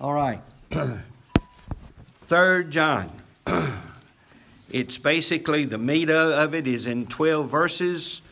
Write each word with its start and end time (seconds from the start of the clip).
All 0.00 0.14
right. 0.14 0.40
Third 2.22 2.70
John. 2.70 3.10
it's 4.70 4.96
basically 4.96 5.66
the 5.66 5.76
meat 5.76 6.08
of 6.08 6.54
it 6.54 6.66
is 6.66 6.86
in 6.86 7.04
12 7.04 7.50
verses. 7.50 8.22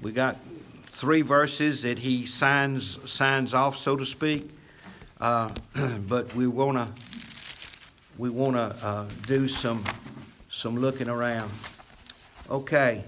We 0.00 0.12
got 0.12 0.36
three 0.84 1.22
verses 1.22 1.82
that 1.82 1.98
he 1.98 2.26
signs 2.26 2.98
signs 3.10 3.54
off, 3.54 3.76
so 3.76 3.96
to 3.96 4.06
speak. 4.06 4.48
Uh, 5.20 5.50
but 6.06 6.32
we 6.36 6.46
wanna 6.46 6.92
we 8.16 8.30
wanna 8.30 8.76
uh, 8.80 9.08
do 9.26 9.48
some 9.48 9.82
some 10.48 10.76
looking 10.76 11.08
around. 11.08 11.50
Okay. 12.48 13.02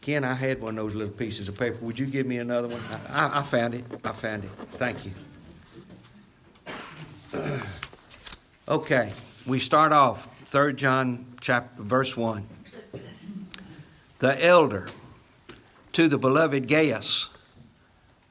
Ken, 0.00 0.24
I 0.24 0.34
had 0.34 0.62
one 0.62 0.78
of 0.78 0.84
those 0.84 0.94
little 0.94 1.12
pieces 1.12 1.48
of 1.48 1.58
paper. 1.58 1.76
Would 1.82 1.98
you 1.98 2.06
give 2.06 2.26
me 2.26 2.38
another 2.38 2.68
one? 2.68 2.80
I, 3.10 3.40
I 3.40 3.42
found 3.42 3.74
it. 3.74 3.84
I 4.02 4.12
found 4.12 4.44
it. 4.44 4.50
Thank 4.72 4.98
you. 5.04 5.12
Okay, 8.68 9.12
we 9.46 9.58
start 9.58 9.90
off 9.90 10.28
3 10.46 10.74
John 10.74 11.26
chapter 11.40 11.82
verse 11.82 12.16
1. 12.16 12.46
The 14.20 14.46
elder 14.46 14.88
to 15.92 16.06
the 16.06 16.16
beloved 16.16 16.68
Gaius, 16.68 17.30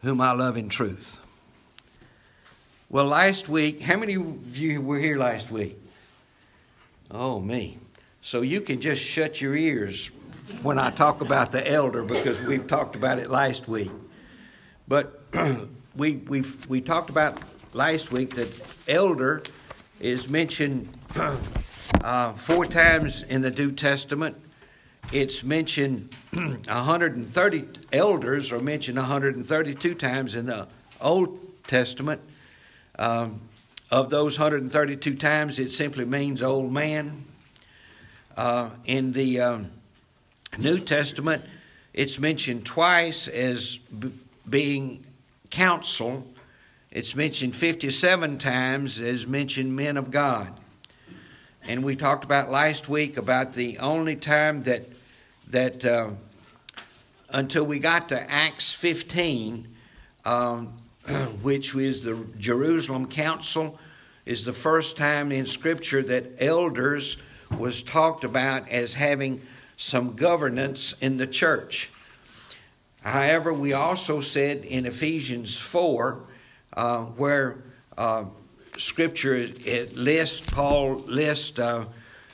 whom 0.02 0.22
I 0.22 0.32
love 0.32 0.56
in 0.56 0.70
truth. 0.70 1.20
Well, 2.88 3.04
last 3.04 3.50
week, 3.50 3.82
how 3.82 3.98
many 3.98 4.16
of 4.16 4.56
you 4.56 4.80
were 4.80 4.98
here 4.98 5.18
last 5.18 5.52
week? 5.52 5.78
Oh, 7.12 7.42
me. 7.42 7.80
So 8.22 8.40
you 8.40 8.62
can 8.62 8.80
just 8.80 9.04
shut 9.04 9.42
your 9.42 9.58
ears 9.58 10.10
when 10.62 10.78
I 10.80 10.90
talk 10.90 11.22
about 11.22 11.52
the 11.52 11.70
elder 11.70 12.04
because 12.04 12.42
we've 12.42 12.68
talked 12.68 12.96
about 12.96 13.20
it 13.20 13.30
last 13.30 13.68
week. 13.68 13.92
But 14.88 15.22
we, 15.96 16.16
we 16.16 16.44
we 16.68 16.82
talked 16.82 17.10
about 17.10 17.38
last 17.74 18.12
week 18.12 18.36
that 18.36 18.50
elder 18.88 19.44
is 20.00 20.28
mentioned 20.30 20.90
uh, 22.04 22.34
four 22.34 22.66
times 22.66 23.24
in 23.24 23.42
the 23.42 23.52
New 23.52 23.72
Testament. 23.72 24.36
It's 25.12 25.44
mentioned 25.44 26.16
130 26.34 27.66
elders 27.94 28.52
are 28.52 28.60
mentioned 28.60 28.98
132 28.98 29.96
times 29.96 30.36
in 30.36 30.46
the 30.46 30.68
Old 31.02 31.64
Testament. 31.64 32.22
Um, 32.98 33.42
of 33.92 34.10
those 34.10 34.38
132 34.38 35.16
times, 35.16 35.58
it 35.58 35.72
simply 35.72 36.06
means 36.06 36.42
old 36.44 36.72
man. 36.72 37.26
Uh, 38.38 38.70
in 38.86 39.12
the 39.12 39.42
um, 39.42 39.70
New 40.58 40.80
Testament, 40.80 41.46
it's 41.94 42.20
mentioned 42.20 42.66
twice 42.66 43.28
as 43.28 43.78
b- 43.78 44.12
being 44.48 45.06
council 45.50 46.26
it's 46.92 47.16
mentioned 47.16 47.56
57 47.56 48.40
times 48.40 49.00
as 49.00 49.28
mentioned 49.28 49.76
men 49.76 49.96
of 49.96 50.10
God. 50.10 50.52
And 51.62 51.84
we 51.84 51.96
talked 51.96 52.24
about 52.24 52.50
last 52.50 52.90
week 52.90 53.16
about 53.16 53.54
the 53.54 53.78
only 53.78 54.16
time 54.16 54.64
that 54.64 54.86
that 55.50 55.86
uh, 55.86 56.12
until 57.30 57.66
we 57.66 57.80
got 57.80 58.10
to 58.10 58.32
Acts 58.32 58.74
15, 58.74 59.68
um, 60.26 60.74
which 61.42 61.76
was 61.76 62.04
the 62.04 62.26
Jerusalem 62.40 63.08
Council, 63.08 63.80
is 64.26 64.46
the 64.46 64.54
first 64.54 64.98
time 64.98 65.32
in 65.32 65.46
Scripture 65.46 66.02
that 66.04 66.42
elders 66.42 67.18
was 67.56 67.84
talked 67.84 68.24
about 68.24 68.68
as 68.70 68.94
having 68.96 69.42
some 69.80 70.14
governance 70.14 70.94
in 71.00 71.16
the 71.16 71.26
church. 71.26 71.90
However, 73.02 73.54
we 73.54 73.72
also 73.72 74.20
said 74.20 74.66
in 74.66 74.86
Ephesians 74.86 75.58
4 75.58 76.20
uh, 76.74 77.00
where 77.04 77.64
uh, 77.98 78.26
Scripture 78.78 79.36
it 79.36 79.96
lists 79.96 80.42
Paul 80.42 80.96
lists 81.08 81.58
uh, 81.58 81.86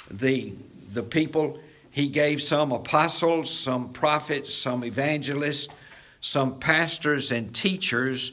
the 0.10 0.54
the 0.92 1.04
people. 1.04 1.60
He 1.92 2.10
gave 2.10 2.42
some 2.42 2.72
apostles, 2.72 3.56
some 3.56 3.90
prophets, 3.90 4.54
some 4.54 4.84
evangelists, 4.84 5.70
some 6.22 6.60
pastors 6.60 7.32
and 7.32 7.54
teachers 7.54 8.32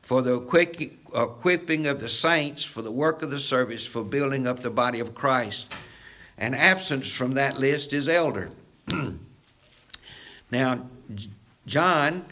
for 0.00 0.22
the 0.22 0.34
equipping 0.34 1.86
of 1.86 2.00
the 2.00 2.08
saints, 2.08 2.64
for 2.64 2.82
the 2.82 2.90
work 2.90 3.22
of 3.22 3.30
the 3.30 3.40
service, 3.40 3.86
for 3.86 4.02
building 4.02 4.46
up 4.46 4.60
the 4.60 4.70
body 4.70 4.98
of 4.98 5.14
Christ. 5.14 5.66
And 6.38 6.54
absence 6.54 7.10
from 7.10 7.34
that 7.34 7.58
list 7.58 7.92
is 7.92 8.08
elder. 8.08 8.50
now, 10.50 10.86
John, 11.66 12.24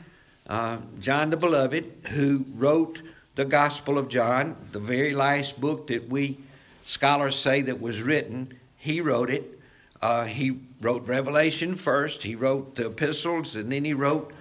uh, 0.46 0.78
John 1.00 1.30
the 1.30 1.36
Beloved, 1.36 1.92
who 2.10 2.44
wrote 2.54 3.00
the 3.34 3.44
Gospel 3.44 3.98
of 3.98 4.08
John, 4.08 4.56
the 4.72 4.78
very 4.78 5.14
last 5.14 5.60
book 5.60 5.86
that 5.88 6.08
we 6.08 6.38
scholars 6.82 7.36
say 7.36 7.62
that 7.62 7.80
was 7.80 8.02
written. 8.02 8.54
He 8.76 9.00
wrote 9.00 9.30
it. 9.30 9.58
Uh, 10.00 10.24
he 10.24 10.60
wrote 10.80 11.06
Revelation 11.06 11.76
first. 11.76 12.24
He 12.24 12.34
wrote 12.34 12.76
the 12.76 12.86
epistles, 12.86 13.56
and 13.56 13.72
then 13.72 13.84
he 13.84 13.94
wrote 13.94 14.32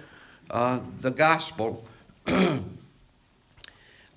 uh, 0.50 0.80
the 1.00 1.10
Gospel. 1.10 1.84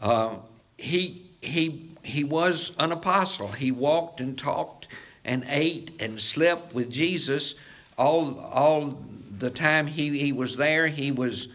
uh, 0.02 0.36
he 0.78 1.24
he 1.42 1.90
he 2.04 2.24
was 2.24 2.74
an 2.78 2.92
apostle. 2.92 3.50
He 3.50 3.72
walked 3.72 4.20
and 4.20 4.38
talked 4.38 4.88
and 5.28 5.46
ate 5.50 5.92
and 6.00 6.20
slept 6.20 6.74
with 6.74 6.90
Jesus 6.90 7.56
all 7.98 8.40
all 8.40 8.98
the 9.38 9.50
time 9.52 9.86
he, 9.86 10.18
he 10.18 10.32
was 10.32 10.58
there. 10.58 10.88
He 10.88 11.12
was 11.12 11.48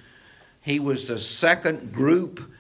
he 0.61 0.79
was 0.79 1.09
the 1.09 1.19
second 1.19 1.93
group 1.93 2.53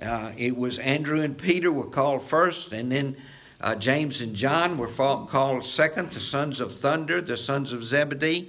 uh, 0.00 0.30
it 0.36 0.56
was 0.56 0.78
Andrew 0.78 1.20
and 1.20 1.36
Peter 1.36 1.72
were 1.72 1.86
called 1.86 2.22
first, 2.22 2.72
and 2.72 2.92
then 2.92 3.16
uh, 3.60 3.74
James 3.74 4.20
and 4.20 4.34
John 4.34 4.78
were 4.78 4.86
called 4.86 5.64
second, 5.64 6.12
the 6.12 6.20
sons 6.20 6.60
of 6.60 6.72
thunder, 6.72 7.20
the 7.20 7.36
sons 7.36 7.72
of 7.72 7.82
Zebedee. 7.82 8.48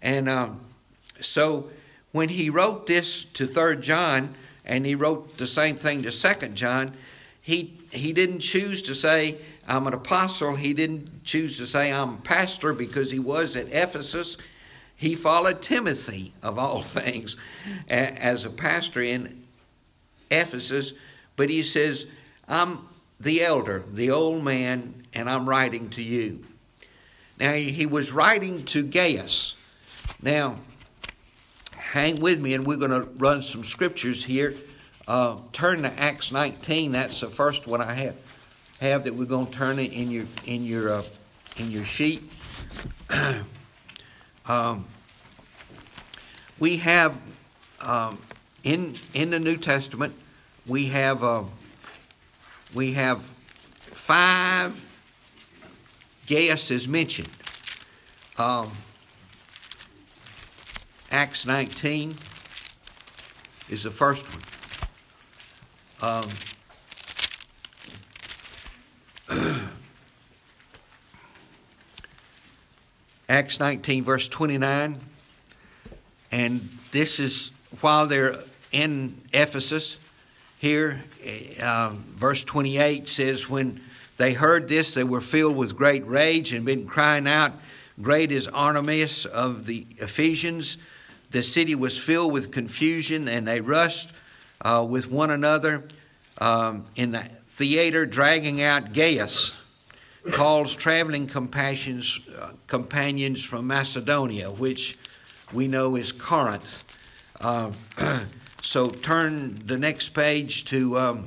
And 0.00 0.28
um, 0.28 0.60
so 1.20 1.68
when 2.12 2.30
he 2.30 2.48
wrote 2.48 2.86
this 2.86 3.24
to 3.24 3.46
Third 3.46 3.82
John, 3.82 4.34
and 4.64 4.86
he 4.86 4.94
wrote 4.94 5.36
the 5.36 5.46
same 5.46 5.76
thing 5.76 6.02
to 6.04 6.12
Second 6.12 6.54
John, 6.54 6.94
he 7.42 7.78
he 7.90 8.12
didn't 8.12 8.40
choose 8.40 8.80
to 8.82 8.94
say 8.94 9.38
I'm 9.70 9.86
an 9.86 9.94
apostle. 9.94 10.56
He 10.56 10.72
didn't 10.72 11.22
choose 11.22 11.56
to 11.58 11.66
say 11.66 11.92
I'm 11.92 12.14
a 12.14 12.20
pastor 12.22 12.72
because 12.72 13.12
he 13.12 13.20
was 13.20 13.54
at 13.54 13.68
Ephesus. 13.70 14.36
He 14.96 15.14
followed 15.14 15.62
Timothy 15.62 16.32
of 16.42 16.58
all 16.58 16.82
things 16.82 17.36
as 17.88 18.44
a 18.44 18.50
pastor 18.50 19.00
in 19.00 19.44
Ephesus, 20.28 20.92
but 21.36 21.50
he 21.50 21.62
says, 21.62 22.06
I'm 22.48 22.80
the 23.20 23.44
elder, 23.44 23.84
the 23.92 24.10
old 24.10 24.42
man, 24.42 25.06
and 25.14 25.30
I'm 25.30 25.48
writing 25.48 25.90
to 25.90 26.02
you. 26.02 26.44
Now, 27.38 27.52
he 27.52 27.86
was 27.86 28.10
writing 28.10 28.64
to 28.66 28.82
Gaius. 28.82 29.54
Now, 30.20 30.56
hang 31.76 32.16
with 32.16 32.40
me, 32.40 32.54
and 32.54 32.66
we're 32.66 32.76
going 32.76 32.90
to 32.90 33.08
run 33.18 33.42
some 33.42 33.62
scriptures 33.62 34.24
here. 34.24 34.56
Uh, 35.06 35.36
turn 35.52 35.82
to 35.82 35.92
Acts 35.98 36.32
19. 36.32 36.90
That's 36.90 37.20
the 37.20 37.30
first 37.30 37.68
one 37.68 37.80
I 37.80 37.92
have 37.92 38.16
have 38.80 39.04
that 39.04 39.14
we're 39.14 39.26
going 39.26 39.46
to 39.46 39.52
turn 39.52 39.78
it 39.78 39.92
in 39.92 40.10
your 40.10 40.26
in 40.46 40.64
your 40.64 40.92
uh, 40.92 41.02
in 41.56 41.70
your 41.70 41.84
sheet. 41.84 42.30
um, 44.46 44.86
we 46.58 46.78
have 46.78 47.16
um, 47.80 48.18
in 48.64 48.94
in 49.14 49.30
the 49.30 49.38
New 49.38 49.56
Testament, 49.56 50.14
we 50.66 50.86
have 50.86 51.22
uh, 51.22 51.44
we 52.74 52.92
have 52.92 53.22
five 53.22 54.80
Gaius 56.26 56.86
mentioned. 56.88 57.28
Um, 58.38 58.72
Acts 61.10 61.44
19 61.44 62.14
is 63.68 63.82
the 63.82 63.90
first 63.90 64.24
one. 64.30 64.40
Um, 66.00 66.30
Acts 73.28 73.60
19, 73.60 74.02
verse 74.02 74.28
29. 74.28 74.98
And 76.32 76.68
this 76.90 77.20
is 77.20 77.52
while 77.80 78.06
they're 78.08 78.36
in 78.72 79.20
Ephesus. 79.32 79.98
Here, 80.58 81.04
uh, 81.60 81.94
verse 82.14 82.42
28 82.44 83.08
says, 83.08 83.48
When 83.48 83.80
they 84.16 84.32
heard 84.32 84.68
this, 84.68 84.94
they 84.94 85.04
were 85.04 85.20
filled 85.20 85.56
with 85.56 85.76
great 85.76 86.04
rage 86.06 86.52
and 86.52 86.64
been 86.64 86.86
crying 86.86 87.28
out, 87.28 87.52
Great 88.02 88.32
is 88.32 88.48
Artemis 88.48 89.26
of 89.26 89.66
the 89.66 89.86
Ephesians. 89.98 90.78
The 91.30 91.42
city 91.42 91.74
was 91.74 91.98
filled 91.98 92.32
with 92.32 92.50
confusion, 92.50 93.28
and 93.28 93.46
they 93.46 93.60
rushed 93.60 94.10
uh, 94.62 94.84
with 94.88 95.10
one 95.10 95.30
another 95.30 95.84
um, 96.38 96.86
in 96.96 97.12
the 97.12 97.30
theater, 97.60 98.06
dragging 98.06 98.62
out 98.62 98.94
Gaius, 98.94 99.54
calls 100.30 100.74
traveling 100.74 101.26
companions, 101.26 102.18
uh, 102.40 102.52
companions 102.66 103.44
from 103.44 103.66
Macedonia, 103.66 104.50
which 104.50 104.96
we 105.52 105.68
know 105.68 105.94
is 105.94 106.10
Corinth. 106.10 106.96
Uh, 107.38 107.70
So 108.62 108.86
turn 108.88 109.58
the 109.64 109.78
next 109.78 110.10
page 110.10 110.66
to 110.66 110.98
um, 110.98 111.26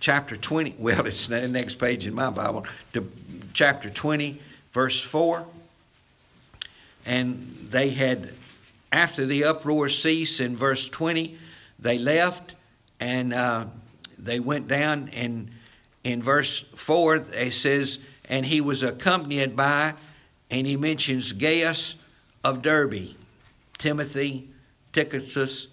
chapter 0.00 0.36
20. 0.36 0.76
Well, 0.78 1.06
it's 1.06 1.26
the 1.26 1.46
next 1.46 1.76
page 1.76 2.06
in 2.06 2.14
my 2.14 2.30
Bible, 2.30 2.66
to 2.94 3.10
chapter 3.52 3.90
20, 3.90 4.40
verse 4.72 5.00
4. 5.00 5.46
And 7.04 7.68
they 7.70 7.90
had, 7.90 8.32
after 8.90 9.26
the 9.26 9.44
uproar 9.44 9.88
ceased 9.90 10.40
in 10.40 10.56
verse 10.56 10.88
20, 10.88 11.38
they 11.78 11.98
left 11.98 12.54
and 12.98 13.34
uh, 13.34 13.66
they 14.18 14.40
went 14.40 14.68
down. 14.68 15.10
And 15.12 15.50
in 16.04 16.22
verse 16.22 16.60
4, 16.60 17.16
it 17.32 17.52
says, 17.52 17.98
And 18.24 18.46
he 18.46 18.60
was 18.60 18.82
accompanied 18.82 19.56
by, 19.56 19.94
and 20.50 20.66
he 20.66 20.76
mentions 20.76 21.32
Gaius 21.32 21.96
of 22.44 22.62
Derbe, 22.62 23.14
Timothy, 23.78 24.48
Tychicus, 24.92 25.68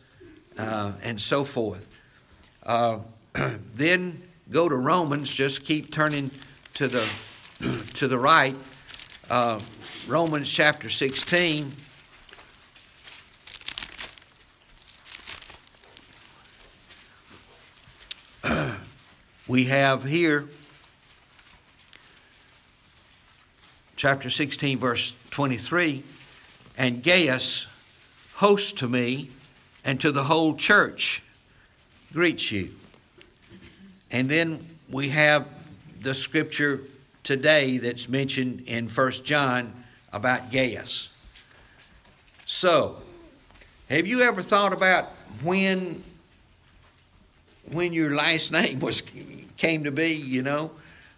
uh, 0.57 0.93
and 1.01 1.21
so 1.21 1.43
forth. 1.43 1.87
Uh, 2.63 2.99
then 3.73 4.21
go 4.49 4.69
to 4.69 4.75
Romans, 4.75 5.31
just 5.31 5.63
keep 5.63 5.91
turning 5.91 6.31
to 6.73 6.87
the, 6.87 7.07
to 7.95 8.07
the 8.07 8.17
right. 8.17 8.55
Uh, 9.29 9.59
Romans 10.07 10.51
chapter 10.51 10.89
16. 10.89 11.71
We 19.47 19.65
have 19.65 20.03
here 20.03 20.47
chapter 23.95 24.29
16, 24.29 24.79
verse 24.79 25.15
23 25.29 26.03
and 26.77 27.03
Gaius, 27.03 27.67
host 28.35 28.77
to 28.79 28.87
me 28.87 29.29
and 29.83 30.01
to 30.01 30.11
the 30.11 30.23
whole 30.23 30.55
church, 30.55 31.23
greets 32.11 32.51
you. 32.51 32.71
And 34.09 34.29
then 34.29 34.67
we 34.89 35.09
have 35.09 35.47
the 36.01 36.13
scripture 36.13 36.81
today 37.23 37.77
that's 37.77 38.09
mentioned 38.09 38.63
in 38.65 38.87
First 38.87 39.25
John 39.25 39.83
about 40.11 40.51
Gaius. 40.51 41.09
So, 42.45 43.01
have 43.89 44.07
you 44.07 44.21
ever 44.21 44.41
thought 44.41 44.73
about 44.73 45.11
when 45.43 46.03
when 47.71 47.93
your 47.93 48.15
last 48.15 48.51
name 48.51 48.79
was 48.79 49.03
came 49.57 49.83
to 49.85 49.91
be? 49.91 50.13
You 50.13 50.41
know, 50.41 50.71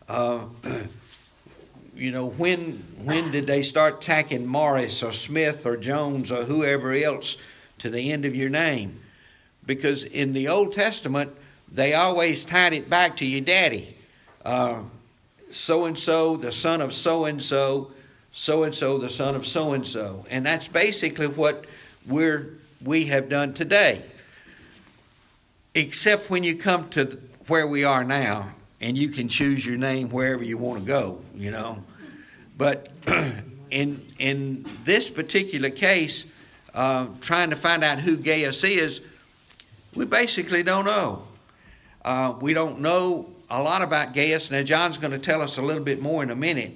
uh, 0.08 0.46
you 1.96 2.12
know 2.12 2.28
when 2.28 2.84
when 3.04 3.32
did 3.32 3.48
they 3.48 3.64
start 3.64 4.02
tacking 4.02 4.46
Morris 4.46 5.04
or 5.04 5.14
Smith 5.14 5.66
or 5.66 5.78
Jones 5.78 6.32
or 6.32 6.46
whoever 6.46 6.94
else 6.94 7.38
to 7.80 7.90
the 7.90 8.12
end 8.12 8.26
of 8.26 8.36
your 8.36 8.50
name? 8.50 9.00
Because 9.66 10.04
in 10.04 10.34
the 10.34 10.48
Old 10.48 10.74
Testament, 10.74 11.36
they 11.72 11.94
always 11.94 12.46
tied 12.46 12.74
it 12.74 12.90
back 12.90 13.18
to 13.18 13.26
your 13.26 13.42
daddy. 13.42 13.98
So 15.52 15.86
and 15.86 15.98
so, 15.98 16.38
the 16.38 16.52
son 16.52 16.82
of 16.82 16.94
so 16.94 17.26
and 17.26 17.42
so, 17.44 17.92
so 18.32 18.64
and 18.64 18.76
so, 18.76 18.98
the 18.98 19.10
son 19.10 19.36
of 19.36 19.48
so 19.48 19.74
and 19.74 19.86
so. 19.88 20.26
And 20.30 20.46
that's 20.46 20.68
basically 20.68 21.28
what 21.28 21.66
we're, 22.06 22.58
we 22.84 23.06
have 23.06 23.30
done 23.30 23.54
today. 23.54 24.04
Except 25.78 26.32
when 26.32 26.44
you 26.44 26.56
come 26.56 26.90
to 26.90 27.22
where 27.46 27.68
we 27.68 27.84
are 27.84 28.04
now 28.04 28.50
and 28.82 28.98
you 28.98 29.10
can 29.10 29.30
choose 29.30 29.64
your 29.64 29.78
name 29.78 30.10
wherever 30.10 30.44
you 30.44 30.58
want 30.58 30.80
to 30.80 30.86
go, 30.88 31.22
you 31.36 31.52
know. 31.52 31.84
But 32.58 32.90
in, 33.70 34.02
in 34.18 34.68
this 34.86 35.12
particular 35.12 35.70
case, 35.70 36.26
uh, 36.74 37.06
trying 37.22 37.52
to 37.52 37.56
find 37.56 37.84
out 37.84 38.00
who 38.00 38.18
Gaius 38.18 38.64
is, 38.64 39.02
we 39.94 40.06
basically 40.06 40.64
don't 40.64 40.86
know. 40.86 41.28
Uh, 42.04 42.34
we 42.42 42.56
don't 42.56 42.80
know 42.80 43.30
a 43.48 43.62
lot 43.62 43.84
about 43.84 44.16
Gaius. 44.16 44.50
Now, 44.50 44.64
John's 44.64 44.98
going 44.98 45.12
to 45.12 45.20
tell 45.20 45.44
us 45.44 45.58
a 45.58 45.62
little 45.62 45.84
bit 45.84 46.02
more 46.02 46.24
in 46.24 46.32
a 46.32 46.36
minute, 46.36 46.74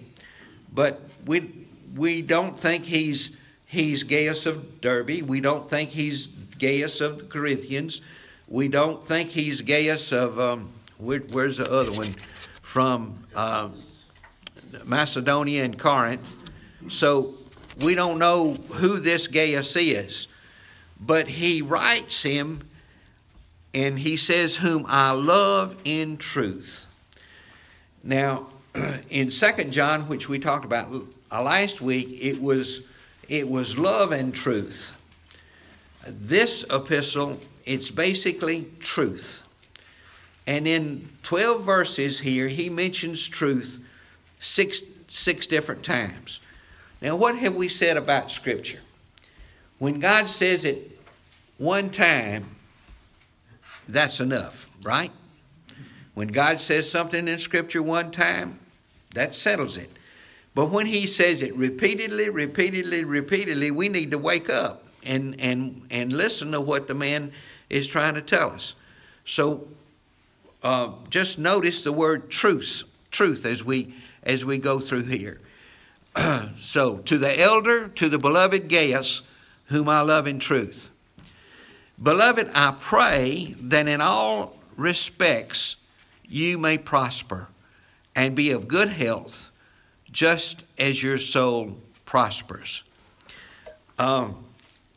but 0.72 1.02
we 1.26 1.52
we 1.96 2.22
don't 2.22 2.60
think 2.60 2.86
he's 2.86 3.32
he's 3.66 4.04
Gaius 4.04 4.46
of 4.46 4.80
Derbe. 4.80 5.24
We 5.24 5.42
don't 5.42 5.68
think 5.68 5.90
he's 5.90 6.28
Gaius 6.28 7.02
of 7.02 7.18
the 7.18 7.26
Corinthians. 7.26 8.02
We 8.52 8.68
don't 8.68 9.02
think 9.02 9.30
he's 9.30 9.62
Gaius 9.62 10.12
of 10.12 10.38
um, 10.38 10.74
where, 10.98 11.20
where's 11.20 11.56
the 11.56 11.72
other 11.72 11.94
one 11.94 12.14
from 12.62 13.24
uh, 13.34 13.70
Macedonia 14.84 15.64
and 15.64 15.80
Corinth. 15.80 16.36
So 16.90 17.36
we 17.80 17.96
don't 17.96 18.20
know 18.20 18.56
who 18.56 19.00
this 19.00 19.28
Gaius 19.28 19.78
is, 19.78 20.28
but 21.00 21.30
he 21.30 21.62
writes 21.62 22.24
him 22.24 22.68
and 23.74 23.98
he 23.98 24.18
says, 24.18 24.58
Whom 24.58 24.86
I 24.86 25.12
love 25.12 25.78
in 25.86 26.18
truth. 26.18 26.88
Now, 28.04 28.48
in 29.10 29.32
Second 29.32 29.72
John, 29.72 30.10
which 30.10 30.28
we 30.28 30.40
talked 30.40 30.66
about 30.66 30.92
last 31.32 31.80
week, 31.80 32.18
it 32.20 32.42
was, 32.42 32.82
it 33.30 33.50
was 33.50 33.78
love 33.78 34.12
and 34.12 34.36
truth. 34.36 34.94
This 36.06 36.66
epistle, 36.70 37.40
it's 37.66 37.92
basically 37.92 38.68
truth. 38.80 39.44
And 40.48 40.68
in 40.68 41.10
12 41.24 41.64
verses 41.64 42.20
here, 42.20 42.48
he 42.48 42.70
mentions 42.70 43.28
truth 43.28 43.80
six, 44.40 44.82
six 45.08 45.48
different 45.48 45.84
times. 45.84 46.40
Now, 47.02 47.16
what 47.16 47.38
have 47.38 47.56
we 47.56 47.70
said 47.70 47.98
about 47.98 48.32
Scripture? 48.32 48.80
When 49.80 50.00
God 50.00 50.30
says 50.30 50.66
it 50.66 51.00
one 51.58 51.90
time, 51.90 52.56
that's 53.88 54.20
enough, 54.20 54.70
right? 54.84 55.12
When 56.14 56.28
God 56.28 56.60
says 56.60 56.90
something 56.90 57.28
in 57.28 57.40
Scripture 57.40 57.82
one 57.82 58.12
time, 58.12 58.60
that 59.14 59.34
settles 59.34 59.78
it. 59.78 59.90
But 60.54 60.70
when 60.70 60.86
He 60.86 61.08
says 61.08 61.42
it 61.42 61.56
repeatedly, 61.56 62.30
repeatedly, 62.30 63.04
repeatedly, 63.04 63.72
we 63.72 63.90
need 63.90 64.12
to 64.12 64.18
wake 64.18 64.50
up 64.50 64.86
and, 65.04 65.40
and, 65.40 65.88
and 65.90 66.14
listen 66.14 66.52
to 66.52 66.62
what 66.62 66.88
the 66.88 66.94
man 66.94 67.32
is 67.72 67.88
trying 67.88 68.16
to 68.16 68.22
tell 68.22 68.52
us. 68.52 68.76
So 69.26 69.68
uh, 70.62 70.92
just 71.10 71.40
notice 71.40 71.84
the 71.84 71.92
word 71.92 72.30
truth, 72.30 72.84
truth 73.10 73.46
as 73.46 73.64
we 73.64 73.96
as 74.24 74.46
we 74.46 74.60
go 74.60 74.80
through 74.80 75.04
here. 75.04 75.40
so 76.58 76.98
to 77.00 77.18
the 77.18 77.40
elder, 77.40 77.88
to 77.88 78.10
the 78.10 78.20
beloved 78.20 78.70
Gaius, 78.70 79.24
whom 79.66 79.90
I 79.90 80.02
love 80.02 80.28
in 80.28 80.38
truth. 80.38 80.90
Beloved, 82.02 82.52
I 82.54 82.76
pray 82.80 83.56
that 83.60 83.88
in 83.88 84.02
all 84.02 84.58
respects 84.76 85.78
you 86.28 86.58
may 86.58 86.78
prosper 86.78 87.48
and 88.16 88.36
be 88.36 88.52
of 88.52 88.68
good 88.68 88.90
health, 88.90 89.50
just 90.12 90.64
as 90.78 91.02
your 91.02 91.18
soul 91.18 91.78
prospers. 92.06 92.84
Um, 93.98 94.44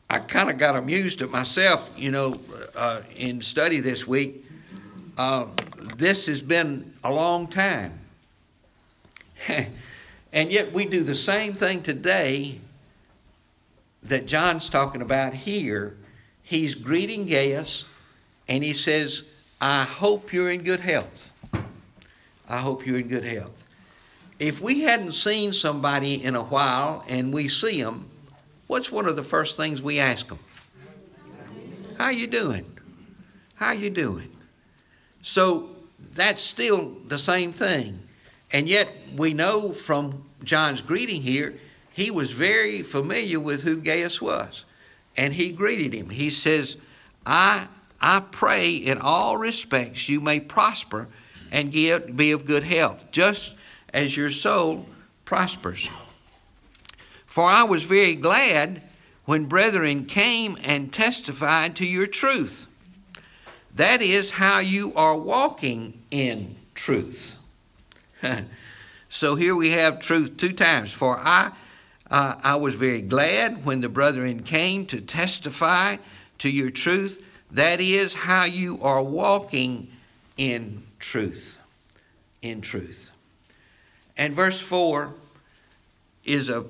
I 0.08 0.18
kind 0.18 0.50
of 0.50 0.58
got 0.58 0.76
amused 0.76 1.22
at 1.22 1.30
myself, 1.30 1.90
you 1.96 2.10
know, 2.10 2.38
uh, 2.76 3.02
in 3.16 3.42
study 3.42 3.80
this 3.80 4.06
week. 4.06 4.44
Uh, 5.16 5.46
this 5.96 6.26
has 6.26 6.42
been 6.42 6.94
a 7.02 7.12
long 7.12 7.46
time. 7.46 7.98
and 9.48 10.52
yet 10.52 10.72
we 10.72 10.84
do 10.84 11.02
the 11.04 11.14
same 11.14 11.54
thing 11.54 11.82
today 11.82 12.60
that 14.02 14.26
John's 14.26 14.68
talking 14.68 15.02
about 15.02 15.34
here 15.34 15.96
he's 16.44 16.76
greeting 16.76 17.26
Gaius 17.26 17.84
and 18.46 18.62
he 18.62 18.74
says, 18.74 19.24
I 19.60 19.82
hope 19.82 20.32
you're 20.32 20.50
in 20.50 20.62
good 20.62 20.80
health. 20.80 21.32
I 22.48 22.58
hope 22.58 22.86
you're 22.86 22.98
in 22.98 23.08
good 23.08 23.24
health. 23.24 23.66
If 24.38 24.60
we 24.60 24.82
hadn't 24.82 25.12
seen 25.12 25.52
somebody 25.52 26.22
in 26.22 26.36
a 26.36 26.44
while 26.44 27.04
and 27.08 27.32
we 27.32 27.48
see 27.48 27.82
them, 27.82 28.10
what's 28.66 28.90
one 28.90 29.06
of 29.06 29.16
the 29.16 29.22
first 29.22 29.56
things 29.56 29.82
we 29.82 29.98
ask 29.98 30.28
them? 30.28 30.38
How 31.98 32.10
you 32.10 32.26
doing? 32.26 32.78
How 33.56 33.72
you 33.72 33.90
doing? 33.90 34.36
So 35.22 35.70
that's 36.12 36.42
still 36.42 36.96
the 37.06 37.18
same 37.18 37.52
thing. 37.52 38.00
And 38.52 38.68
yet 38.68 38.88
we 39.16 39.34
know 39.34 39.72
from 39.72 40.24
John's 40.42 40.82
greeting 40.82 41.22
here, 41.22 41.54
he 41.92 42.10
was 42.10 42.32
very 42.32 42.82
familiar 42.82 43.38
with 43.40 43.62
who 43.62 43.78
Gaius 43.78 44.20
was 44.20 44.64
and 45.16 45.32
he 45.34 45.52
greeted 45.52 45.92
him. 45.92 46.10
He 46.10 46.30
says, 46.30 46.76
I, 47.24 47.68
I 48.00 48.20
pray 48.30 48.74
in 48.74 48.98
all 48.98 49.36
respects 49.36 50.08
you 50.08 50.20
may 50.20 50.40
prosper 50.40 51.08
and 51.50 51.70
get, 51.70 52.16
be 52.16 52.32
of 52.32 52.44
good 52.44 52.64
health, 52.64 53.10
just 53.10 53.54
as 53.92 54.16
your 54.16 54.30
soul 54.30 54.86
prospers. 55.24 55.88
For 57.34 57.46
I 57.46 57.64
was 57.64 57.82
very 57.82 58.14
glad 58.14 58.80
when 59.24 59.46
brethren 59.46 60.04
came 60.04 60.56
and 60.62 60.92
testified 60.92 61.74
to 61.74 61.84
your 61.84 62.06
truth. 62.06 62.68
That 63.74 64.00
is 64.02 64.30
how 64.30 64.60
you 64.60 64.94
are 64.94 65.18
walking 65.18 66.00
in 66.12 66.54
truth. 66.76 67.36
so 69.08 69.34
here 69.34 69.56
we 69.56 69.70
have 69.70 69.98
truth 69.98 70.36
two 70.36 70.52
times. 70.52 70.92
For 70.92 71.18
I 71.18 71.50
uh, 72.08 72.36
I 72.40 72.54
was 72.54 72.76
very 72.76 73.02
glad 73.02 73.64
when 73.64 73.80
the 73.80 73.88
brethren 73.88 74.44
came 74.44 74.86
to 74.86 75.00
testify 75.00 75.96
to 76.38 76.48
your 76.48 76.70
truth. 76.70 77.20
That 77.50 77.80
is 77.80 78.14
how 78.14 78.44
you 78.44 78.78
are 78.80 79.02
walking 79.02 79.88
in 80.36 80.84
truth. 81.00 81.58
In 82.42 82.60
truth. 82.60 83.10
And 84.16 84.36
verse 84.36 84.60
4 84.60 85.12
is 86.24 86.48
a, 86.48 86.64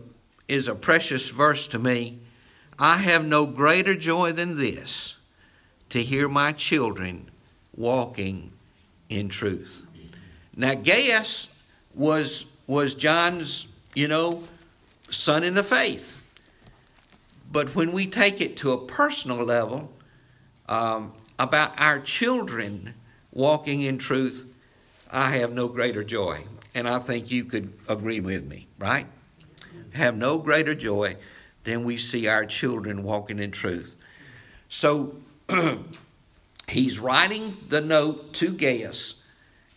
is 0.49 0.69
a 0.69 0.75
precious 0.75 1.31
verse 1.31 1.67
to 1.69 1.79
me. 1.79 2.21
I 2.79 2.99
have 2.99 3.25
no 3.25 3.47
greater 3.47 3.95
joy 3.95 4.33
than 4.33 4.57
this 4.59 5.17
to 5.91 6.03
hear 6.03 6.29
my 6.29 6.53
children 6.53 7.31
walking 7.77 8.53
in 9.09 9.29
truth. 9.29 9.87
Now, 10.57 10.75
Gaius 10.75 11.49
was, 11.95 12.47
was 12.67 12.95
John's, 12.95 13.67
you 13.95 14.09
know, 14.09 14.43
son 15.11 15.45
in 15.45 15.55
the 15.55 15.63
faith. 15.63 16.21
But 17.51 17.75
when 17.75 17.93
we 17.93 18.07
take 18.07 18.41
it 18.41 18.57
to 18.59 18.73
a 18.73 18.79
personal 18.79 19.45
level, 19.45 19.93
um, 20.69 21.13
about 21.39 21.73
our 21.79 22.01
children 22.01 22.95
walking 23.33 23.83
in 23.83 23.99
truth, 23.99 24.47
I 25.11 25.37
have 25.37 25.53
no 25.53 25.69
greater 25.69 26.03
joy. 26.03 26.45
And 26.75 26.89
I 26.89 26.99
think 26.99 27.31
you 27.31 27.45
could 27.45 27.73
agree 27.89 28.21
with 28.21 28.45
me, 28.45 28.67
right? 28.79 29.07
Have 29.95 30.17
no 30.17 30.39
greater 30.39 30.75
joy 30.75 31.17
than 31.65 31.85
we 31.85 31.97
see 31.97 32.27
our 32.27 32.45
children 32.45 33.03
walking 33.03 33.39
in 33.39 33.51
truth. 33.51 33.97
So 34.69 35.17
he's 36.69 36.99
writing 36.99 37.57
the 37.69 37.81
note 37.81 38.35
to 38.35 38.53
Gaius, 38.53 39.15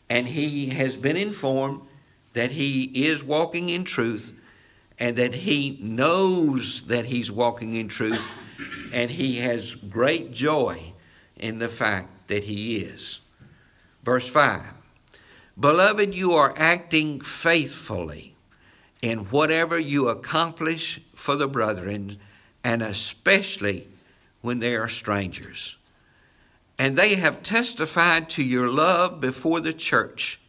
and 0.10 0.28
he 0.28 0.68
has 0.68 0.98
been 0.98 1.18
informed 1.18 1.82
that 2.34 2.52
he 2.52 2.84
is 3.06 3.24
walking 3.24 3.70
in 3.70 3.84
truth 3.84 4.34
and 5.00 5.16
that 5.16 5.34
he 5.34 5.78
knows 5.82 6.82
that 6.88 7.06
he's 7.06 7.32
walking 7.32 7.74
in 7.74 7.88
truth 7.88 8.32
and 8.92 9.12
he 9.12 9.38
has 9.38 9.76
great 9.76 10.32
joy 10.32 10.94
in 11.36 11.60
the 11.60 11.68
fact 11.68 12.28
that 12.28 12.46
he 12.46 12.78
is. 12.78 13.20
Verse 14.04 14.28
5 14.28 14.64
Beloved, 15.60 16.14
you 16.14 16.32
are 16.32 16.54
acting 16.58 17.22
faithfully 17.22 18.37
in 19.02 19.20
whatever 19.26 19.80
you 19.80 20.10
accomplish 20.10 21.00
for 21.14 21.36
the 21.36 21.48
brethren, 21.48 22.18
and 22.64 22.82
especially 22.82 23.88
when 24.42 24.60
they 24.60 24.76
are 24.76 24.88
strangers. 24.88 25.78
And 26.80 26.98
they 26.98 27.16
have 27.16 27.44
testified 27.44 28.30
to 28.32 28.44
your 28.44 28.70
love 28.70 29.20
before 29.20 29.60
the 29.60 29.74
church 29.74 30.40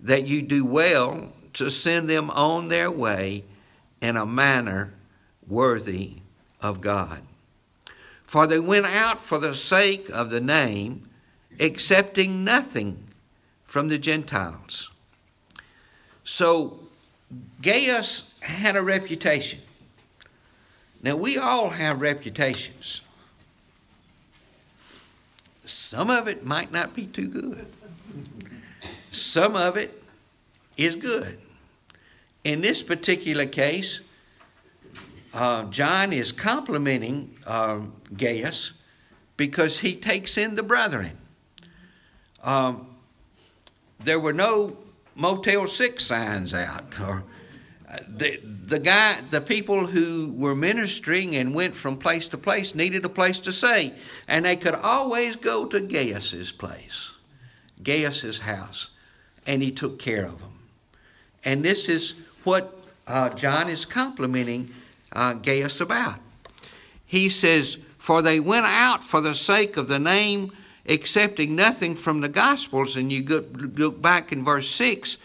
that 0.00 0.26
you 0.26 0.42
do 0.42 0.64
well 0.64 1.32
to 1.54 1.70
send 1.70 2.08
them 2.08 2.30
on 2.30 2.68
their 2.68 2.90
way 2.90 3.44
in 4.00 4.16
a 4.16 4.26
manner 4.26 4.94
worthy 5.46 6.16
of 6.60 6.80
God. 6.80 7.22
For 8.22 8.46
they 8.46 8.60
went 8.60 8.86
out 8.86 9.20
for 9.20 9.38
the 9.38 9.54
sake 9.54 10.10
of 10.10 10.30
the 10.30 10.40
name, 10.40 11.08
accepting 11.58 12.44
nothing 12.44 13.04
from 13.64 13.88
the 13.88 13.98
Gentiles. 13.98 14.90
So 16.24 16.87
Gaius 17.60 18.24
had 18.40 18.76
a 18.76 18.82
reputation. 18.82 19.60
Now, 21.02 21.16
we 21.16 21.38
all 21.38 21.70
have 21.70 22.00
reputations. 22.00 23.02
Some 25.64 26.10
of 26.10 26.26
it 26.26 26.44
might 26.44 26.72
not 26.72 26.94
be 26.94 27.06
too 27.06 27.28
good, 27.28 27.66
some 29.10 29.54
of 29.54 29.76
it 29.76 30.02
is 30.76 30.96
good. 30.96 31.38
In 32.44 32.62
this 32.62 32.82
particular 32.82 33.44
case, 33.44 34.00
uh, 35.34 35.64
John 35.64 36.12
is 36.12 36.32
complimenting 36.32 37.36
uh, 37.46 37.80
Gaius 38.16 38.72
because 39.36 39.80
he 39.80 39.94
takes 39.94 40.38
in 40.38 40.56
the 40.56 40.62
brethren. 40.62 41.18
Um, 42.42 42.86
there 44.00 44.18
were 44.18 44.32
no 44.32 44.78
Motel 45.18 45.66
6 45.66 46.04
signs 46.04 46.54
out. 46.54 47.00
Or 47.00 47.24
uh, 47.90 47.98
the, 48.08 48.40
the 48.44 48.78
guy, 48.78 49.20
the 49.30 49.40
people 49.40 49.88
who 49.88 50.32
were 50.32 50.54
ministering 50.54 51.34
and 51.34 51.54
went 51.54 51.74
from 51.74 51.98
place 51.98 52.28
to 52.28 52.38
place 52.38 52.72
needed 52.72 53.04
a 53.04 53.08
place 53.08 53.40
to 53.40 53.52
stay, 53.52 53.94
and 54.28 54.44
they 54.44 54.54
could 54.54 54.76
always 54.76 55.34
go 55.34 55.66
to 55.66 55.80
Gaius's 55.80 56.52
place, 56.52 57.10
Gaius's 57.82 58.38
house, 58.40 58.90
and 59.44 59.60
he 59.60 59.72
took 59.72 59.98
care 59.98 60.24
of 60.24 60.38
them. 60.38 60.60
And 61.44 61.64
this 61.64 61.88
is 61.88 62.14
what 62.44 62.76
uh, 63.08 63.30
John 63.30 63.68
is 63.68 63.84
complimenting 63.84 64.72
uh, 65.10 65.32
Gaius 65.32 65.80
about. 65.80 66.20
He 67.04 67.28
says, 67.28 67.78
For 67.96 68.22
they 68.22 68.38
went 68.38 68.66
out 68.66 69.02
for 69.02 69.20
the 69.20 69.34
sake 69.34 69.76
of 69.76 69.88
the 69.88 69.98
name, 69.98 70.52
accepting 70.88 71.54
nothing 71.54 71.94
from 71.94 72.20
the 72.20 72.28
Gospels. 72.28 72.96
And 72.96 73.12
you 73.12 73.22
look 73.24 74.00
back 74.00 74.32
in 74.32 74.44
verse 74.44 74.70
6 74.70 75.18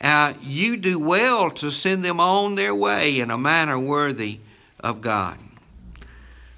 uh, 0.00 0.34
you 0.42 0.76
do 0.76 0.98
well 0.98 1.50
to 1.52 1.70
send 1.70 2.04
them 2.04 2.18
on 2.18 2.56
their 2.56 2.74
way 2.74 3.20
in 3.20 3.30
a 3.30 3.38
manner 3.38 3.78
worthy 3.78 4.40
of 4.80 5.00
God. 5.00 5.38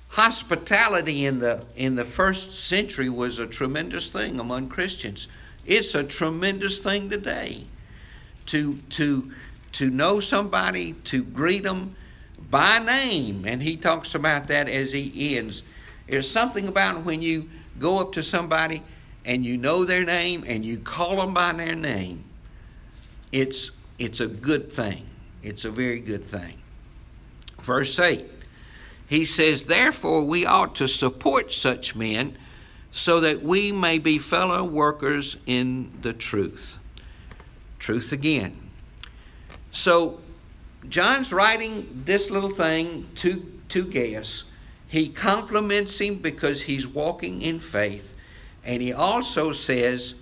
Hospitality 0.08 1.26
in 1.26 1.40
the, 1.40 1.64
in 1.76 1.96
the 1.96 2.04
first 2.04 2.66
century 2.66 3.10
was 3.10 3.38
a 3.38 3.46
tremendous 3.46 4.08
thing 4.08 4.40
among 4.40 4.70
Christians. 4.70 5.28
It's 5.66 5.94
a 5.94 6.02
tremendous 6.02 6.78
thing 6.78 7.10
today 7.10 7.66
to, 8.46 8.78
to 8.90 9.30
to 9.76 9.90
know 9.90 10.20
somebody, 10.20 10.94
to 11.04 11.22
greet 11.22 11.64
them 11.64 11.94
by 12.48 12.78
name. 12.78 13.44
And 13.46 13.62
he 13.62 13.76
talks 13.76 14.14
about 14.14 14.48
that 14.48 14.70
as 14.70 14.92
he 14.92 15.36
ends. 15.36 15.62
There's 16.08 16.30
something 16.30 16.66
about 16.66 17.04
when 17.04 17.20
you 17.20 17.50
go 17.78 17.98
up 17.98 18.12
to 18.12 18.22
somebody 18.22 18.82
and 19.24 19.44
you 19.44 19.56
know 19.56 19.84
their 19.84 20.04
name 20.04 20.44
and 20.46 20.64
you 20.64 20.78
call 20.78 21.16
them 21.16 21.34
by 21.34 21.52
their 21.52 21.74
name. 21.74 22.24
It's, 23.32 23.70
it's 23.98 24.20
a 24.20 24.26
good 24.26 24.70
thing. 24.70 25.06
It's 25.42 25.64
a 25.64 25.70
very 25.70 26.00
good 26.00 26.24
thing. 26.24 26.62
Verse 27.60 27.98
8 27.98 28.30
he 29.06 29.24
says, 29.24 29.64
Therefore, 29.64 30.24
we 30.24 30.44
ought 30.44 30.74
to 30.76 30.88
support 30.88 31.52
such 31.52 31.94
men 31.94 32.36
so 32.90 33.20
that 33.20 33.42
we 33.42 33.72
may 33.72 33.98
be 33.98 34.18
fellow 34.18 34.64
workers 34.64 35.36
in 35.46 35.92
the 36.02 36.12
truth. 36.12 36.78
Truth 37.78 38.12
again. 38.12 38.56
So 39.70 40.20
John's 40.88 41.32
writing 41.32 42.02
this 42.04 42.30
little 42.30 42.50
thing 42.50 43.08
to, 43.16 43.60
to 43.68 43.84
Gaius. 43.84 44.44
He 44.88 45.08
compliments 45.08 46.00
him 46.00 46.16
because 46.16 46.62
he's 46.62 46.86
walking 46.86 47.42
in 47.42 47.60
faith. 47.60 48.14
And 48.64 48.82
he 48.82 48.92
also 48.92 49.52
says, 49.52 50.14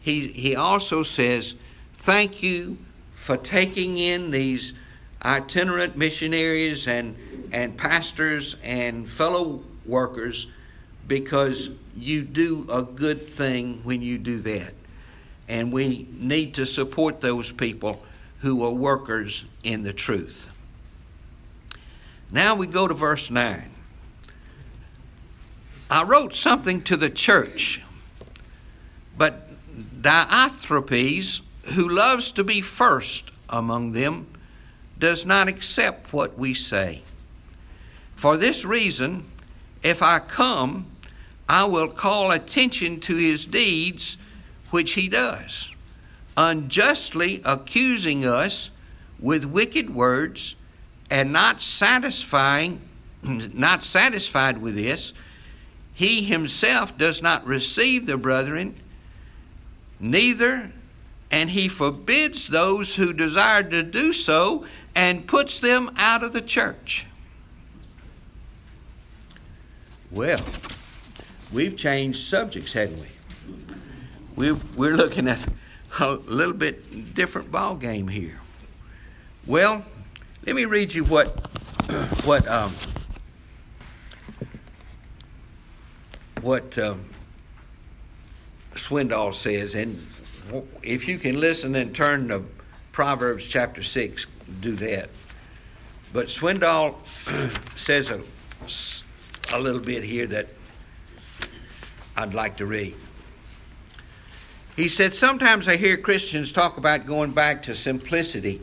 he, 0.00 0.28
he 0.28 0.54
also 0.54 1.02
says, 1.02 1.54
thank 1.94 2.42
you 2.42 2.78
for 3.14 3.36
taking 3.36 3.96
in 3.96 4.30
these 4.30 4.74
itinerant 5.24 5.96
missionaries 5.96 6.86
and, 6.86 7.16
and 7.52 7.76
pastors 7.76 8.56
and 8.62 9.08
fellow 9.08 9.62
workers 9.86 10.46
because 11.06 11.70
you 11.96 12.22
do 12.22 12.66
a 12.70 12.82
good 12.82 13.26
thing 13.26 13.80
when 13.84 14.02
you 14.02 14.18
do 14.18 14.40
that. 14.40 14.74
And 15.48 15.72
we 15.72 16.08
need 16.12 16.54
to 16.54 16.66
support 16.66 17.20
those 17.20 17.52
people 17.52 18.02
who 18.40 18.64
are 18.64 18.72
workers 18.72 19.46
in 19.62 19.82
the 19.82 19.92
truth. 19.92 20.48
Now 22.30 22.54
we 22.54 22.66
go 22.66 22.88
to 22.88 22.94
verse 22.94 23.30
9. 23.30 23.73
I 25.90 26.04
wrote 26.04 26.34
something 26.34 26.82
to 26.82 26.96
the 26.96 27.10
church, 27.10 27.82
but 29.16 29.48
Diotrephes, 30.00 31.40
who 31.74 31.88
loves 31.88 32.32
to 32.32 32.44
be 32.44 32.60
first 32.60 33.30
among 33.48 33.92
them, 33.92 34.26
does 34.98 35.26
not 35.26 35.48
accept 35.48 36.12
what 36.12 36.38
we 36.38 36.54
say. 36.54 37.02
For 38.14 38.36
this 38.36 38.64
reason, 38.64 39.30
if 39.82 40.02
I 40.02 40.18
come, 40.18 40.86
I 41.48 41.64
will 41.64 41.88
call 41.88 42.30
attention 42.30 43.00
to 43.00 43.16
his 43.16 43.46
deeds, 43.46 44.16
which 44.70 44.92
he 44.92 45.08
does 45.08 45.70
unjustly 46.36 47.40
accusing 47.44 48.24
us 48.24 48.70
with 49.18 49.44
wicked 49.44 49.94
words 49.94 50.56
and 51.10 51.32
not 51.32 51.62
satisfying 51.62 52.80
not 53.22 53.82
satisfied 53.82 54.58
with 54.58 54.74
this 54.74 55.12
he 55.94 56.22
himself 56.24 56.96
does 56.98 57.22
not 57.22 57.46
receive 57.46 58.06
the 58.06 58.16
brethren 58.16 58.74
neither 59.98 60.70
and 61.30 61.50
he 61.50 61.68
forbids 61.68 62.48
those 62.48 62.96
who 62.96 63.12
desire 63.12 63.62
to 63.62 63.82
do 63.82 64.12
so 64.12 64.66
and 64.94 65.26
puts 65.26 65.60
them 65.60 65.90
out 65.96 66.22
of 66.22 66.32
the 66.32 66.42
church 66.42 67.06
well 70.10 70.40
we've 71.52 71.76
changed 71.76 72.18
subjects 72.28 72.72
haven't 72.72 73.00
we 73.00 73.08
we 74.36 74.52
we're 74.76 74.96
looking 74.96 75.28
at 75.28 75.38
a 76.00 76.14
little 76.14 76.54
bit 76.54 77.14
different 77.14 77.50
ball 77.50 77.76
game 77.76 78.08
here. 78.08 78.40
Well, 79.46 79.84
let 80.46 80.56
me 80.56 80.64
read 80.64 80.92
you 80.92 81.04
what 81.04 81.28
what 82.24 82.48
um, 82.48 82.72
what 86.44 86.76
um, 86.78 87.06
Swindoll 88.74 89.34
says, 89.34 89.74
and 89.74 90.06
if 90.82 91.08
you 91.08 91.18
can 91.18 91.40
listen 91.40 91.74
and 91.74 91.94
turn 91.96 92.28
to 92.28 92.44
Proverbs 92.92 93.48
chapter 93.48 93.82
6, 93.82 94.26
do 94.60 94.72
that. 94.76 95.08
But 96.12 96.26
Swindoll 96.26 96.96
says 97.76 98.10
a, 98.10 98.20
a 99.54 99.58
little 99.58 99.80
bit 99.80 100.04
here 100.04 100.26
that 100.26 100.48
I'd 102.14 102.34
like 102.34 102.58
to 102.58 102.66
read. 102.66 102.94
He 104.76 104.90
said, 104.90 105.16
Sometimes 105.16 105.66
I 105.66 105.76
hear 105.76 105.96
Christians 105.96 106.52
talk 106.52 106.76
about 106.76 107.06
going 107.06 107.32
back 107.32 107.62
to 107.62 107.74
simplicity, 107.74 108.60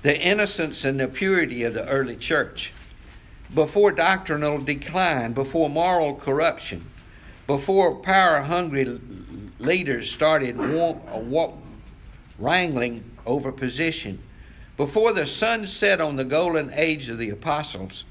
the 0.00 0.18
innocence 0.18 0.84
and 0.86 0.98
the 0.98 1.08
purity 1.08 1.62
of 1.64 1.74
the 1.74 1.86
early 1.88 2.16
church, 2.16 2.72
before 3.54 3.92
doctrinal 3.92 4.58
decline, 4.58 5.34
before 5.34 5.68
moral 5.68 6.14
corruption, 6.14 6.86
before 7.48 7.94
power 7.96 8.42
hungry 8.42 8.84
leaders 9.58 10.12
started 10.12 10.60
uh, 10.60 11.48
wrangling 12.38 13.02
over 13.24 13.50
position, 13.50 14.22
before 14.76 15.14
the 15.14 15.24
sun 15.24 15.66
set 15.66 15.98
on 16.00 16.16
the 16.16 16.24
golden 16.26 16.70
age 16.74 17.08
of 17.08 17.18
the 17.18 17.30
apostles. 17.30 18.04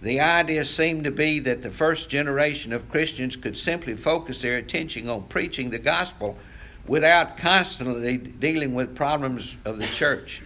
The 0.00 0.20
idea 0.20 0.64
seemed 0.64 1.02
to 1.04 1.10
be 1.10 1.40
that 1.40 1.62
the 1.62 1.70
first 1.70 2.08
generation 2.08 2.72
of 2.72 2.88
Christians 2.88 3.34
could 3.34 3.58
simply 3.58 3.96
focus 3.96 4.40
their 4.40 4.56
attention 4.56 5.08
on 5.08 5.24
preaching 5.24 5.70
the 5.70 5.78
gospel 5.78 6.38
without 6.86 7.36
constantly 7.36 8.18
dealing 8.18 8.72
with 8.72 8.94
problems 8.94 9.56
of 9.64 9.78
the 9.78 9.86
church. 9.86 10.42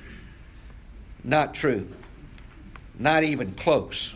Not 1.22 1.52
true. 1.52 1.88
Not 2.98 3.22
even 3.22 3.52
close. 3.52 4.14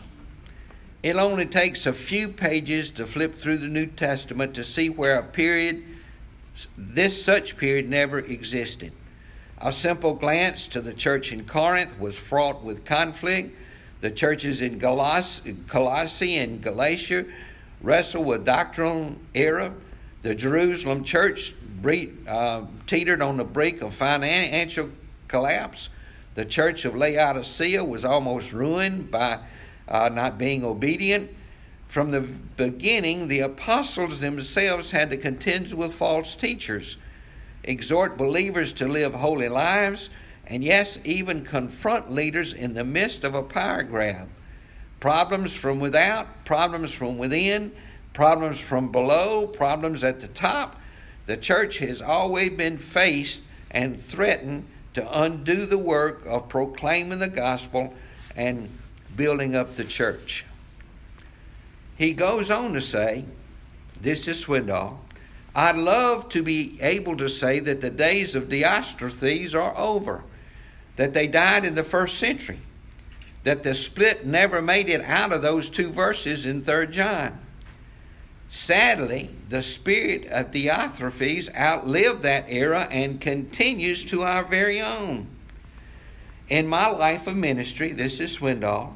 It 1.05 1.17
only 1.17 1.45
takes 1.45 1.85
a 1.85 1.93
few 1.93 2.29
pages 2.29 2.89
to 2.93 3.05
flip 3.05 3.35
through 3.35 3.59
the 3.59 3.67
New 3.67 3.85
Testament 3.85 4.55
to 4.55 4.63
see 4.63 4.89
where 4.89 5.19
a 5.19 5.23
period, 5.23 5.83
this 6.75 7.23
such 7.23 7.57
period, 7.57 7.87
never 7.87 8.17
existed. 8.17 8.91
A 9.59 9.71
simple 9.71 10.15
glance 10.15 10.65
to 10.69 10.81
the 10.81 10.93
church 10.93 11.31
in 11.31 11.45
Corinth 11.45 11.99
was 11.99 12.17
fraught 12.17 12.63
with 12.63 12.85
conflict. 12.85 13.55
The 14.01 14.09
churches 14.09 14.63
in 14.63 14.79
Colossae 14.79 16.37
and 16.37 16.63
Galatia 16.63 17.25
wrestle 17.83 18.23
with 18.23 18.43
doctrinal 18.43 19.17
error. 19.35 19.73
The 20.23 20.33
Jerusalem 20.33 21.03
church 21.03 21.53
uh, 22.27 22.63
teetered 22.87 23.21
on 23.21 23.37
the 23.37 23.43
brink 23.43 23.83
of 23.83 23.93
financial 23.93 24.89
collapse. 25.27 25.89
The 26.33 26.45
church 26.45 26.83
of 26.83 26.95
Laodicea 26.95 27.83
was 27.83 28.03
almost 28.03 28.53
ruined 28.53 29.11
by 29.11 29.41
uh, 29.87 30.09
not 30.09 30.37
being 30.37 30.63
obedient. 30.63 31.31
From 31.87 32.11
the 32.11 32.21
beginning, 32.21 33.27
the 33.27 33.39
apostles 33.39 34.19
themselves 34.19 34.91
had 34.91 35.09
to 35.11 35.17
contend 35.17 35.73
with 35.73 35.93
false 35.93 36.35
teachers, 36.35 36.97
exhort 37.63 38.17
believers 38.17 38.73
to 38.73 38.87
live 38.87 39.13
holy 39.13 39.49
lives, 39.49 40.09
and 40.47 40.63
yes, 40.63 40.99
even 41.03 41.43
confront 41.43 42.11
leaders 42.11 42.53
in 42.53 42.73
the 42.73 42.83
midst 42.83 43.23
of 43.23 43.33
a 43.33 43.43
power 43.43 43.83
grab. 43.83 44.29
Problems 44.99 45.53
from 45.53 45.79
without, 45.79 46.45
problems 46.45 46.91
from 46.91 47.17
within, 47.17 47.71
problems 48.13 48.59
from 48.59 48.91
below, 48.91 49.47
problems 49.47 50.03
at 50.03 50.19
the 50.19 50.27
top 50.27 50.79
the 51.25 51.37
church 51.37 51.79
has 51.79 52.01
always 52.01 52.51
been 52.51 52.77
faced 52.77 53.41
and 53.71 54.01
threatened 54.01 54.65
to 54.93 55.21
undo 55.21 55.65
the 55.65 55.77
work 55.77 56.23
of 56.25 56.47
proclaiming 56.49 57.19
the 57.19 57.27
gospel 57.27 57.93
and 58.35 58.69
building 59.15 59.55
up 59.55 59.75
the 59.75 59.83
church. 59.83 60.45
He 61.97 62.13
goes 62.13 62.51
on 62.51 62.73
to 62.73 62.81
say, 62.81 63.25
this 63.99 64.27
is 64.27 64.45
Swindoll, 64.45 64.97
I'd 65.55 65.77
love 65.77 66.27
to 66.29 66.43
be 66.43 66.77
able 66.81 67.15
to 67.15 67.29
say 67.29 67.61
that 67.61 67.79
the 67.79 67.89
days 67.89 68.35
of 68.35 68.49
Diotrephes 68.49 69.55
are 69.55 69.77
over, 69.77 70.23
that 70.97 71.13
they 71.13 71.27
died 71.27 71.63
in 71.63 71.75
the 71.75 71.83
first 71.83 72.19
century, 72.19 72.59
that 73.43 73.63
the 73.63 73.73
split 73.73 74.25
never 74.25 74.61
made 74.61 74.89
it 74.89 75.01
out 75.01 75.31
of 75.31 75.41
those 75.41 75.69
two 75.69 75.91
verses 75.91 76.45
in 76.45 76.61
3 76.61 76.87
John. 76.87 77.39
Sadly, 78.49 79.29
the 79.49 79.61
spirit 79.61 80.27
of 80.27 80.51
Diotrephes 80.51 81.53
outlived 81.55 82.23
that 82.23 82.45
era 82.49 82.87
and 82.91 83.21
continues 83.21 84.03
to 84.05 84.23
our 84.23 84.43
very 84.43 84.81
own. 84.81 85.27
In 86.49 86.67
my 86.67 86.87
life 86.87 87.27
of 87.27 87.35
ministry, 87.35 87.91
this 87.91 88.19
is 88.19 88.37
Swindoll, 88.37 88.93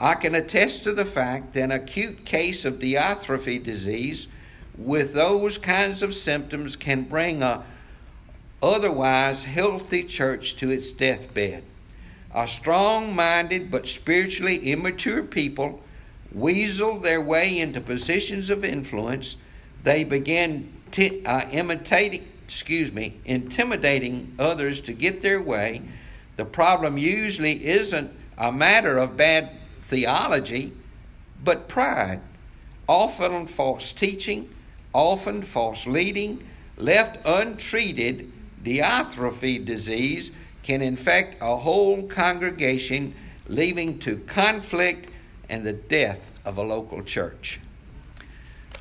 I 0.00 0.14
can 0.14 0.34
attest 0.34 0.84
to 0.84 0.92
the 0.92 1.04
fact 1.04 1.54
that 1.54 1.64
an 1.64 1.72
acute 1.72 2.24
case 2.24 2.64
of 2.64 2.78
Diotrephes 2.78 3.64
disease 3.64 4.28
with 4.76 5.12
those 5.12 5.58
kinds 5.58 6.02
of 6.02 6.14
symptoms 6.14 6.76
can 6.76 7.02
bring 7.02 7.42
a 7.42 7.64
otherwise 8.62 9.44
healthy 9.44 10.04
church 10.04 10.56
to 10.56 10.70
its 10.70 10.92
deathbed. 10.92 11.64
A 12.34 12.46
strong 12.46 13.14
minded 13.14 13.70
but 13.70 13.88
spiritually 13.88 14.70
immature 14.70 15.22
people 15.22 15.82
weasel 16.32 16.98
their 16.98 17.20
way 17.20 17.58
into 17.58 17.80
positions 17.80 18.50
of 18.50 18.64
influence, 18.64 19.36
they 19.82 20.04
begin 20.04 20.72
t- 20.90 21.24
uh, 21.24 21.48
imitating, 21.50 22.28
excuse 22.44 22.92
me, 22.92 23.16
intimidating 23.24 24.34
others 24.38 24.80
to 24.82 24.92
get 24.92 25.22
their 25.22 25.40
way. 25.40 25.82
The 26.36 26.44
problem 26.44 26.98
usually 26.98 27.66
isn't 27.66 28.12
a 28.36 28.52
matter 28.52 28.98
of 28.98 29.16
bad 29.16 29.56
theology, 29.88 30.72
but 31.42 31.66
pride. 31.66 32.20
Often 32.86 33.46
false 33.46 33.92
teaching, 33.92 34.54
often 34.92 35.42
false 35.42 35.86
leading, 35.86 36.46
left 36.76 37.18
untreated, 37.24 38.30
Diotrephes 38.62 39.64
disease 39.64 40.30
can 40.62 40.82
infect 40.82 41.40
a 41.40 41.56
whole 41.56 42.02
congregation, 42.06 43.14
leading 43.46 43.98
to 44.00 44.18
conflict 44.18 45.08
and 45.48 45.64
the 45.64 45.72
death 45.72 46.30
of 46.44 46.58
a 46.58 46.62
local 46.62 47.02
church. 47.02 47.58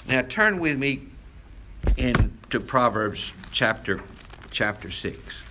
Now 0.08 0.24
turn 0.24 0.60
with 0.60 0.78
me 0.78 1.04
into 1.96 2.60
Proverbs 2.60 3.32
chapter 3.52 4.02
chapter 4.52 4.92
six. 4.92 5.42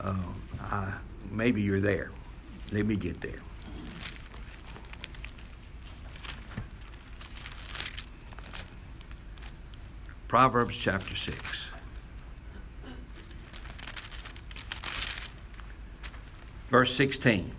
Uh, 0.00 0.92
maybe 1.30 1.62
you're 1.62 1.80
there. 1.80 2.10
Let 2.72 2.86
me 2.86 2.96
get 2.96 3.20
there. 3.20 3.40
Proverbs 10.34 10.76
chapter 10.76 11.14
6. 11.14 11.68
Verse 16.68 16.92
16. 16.92 17.52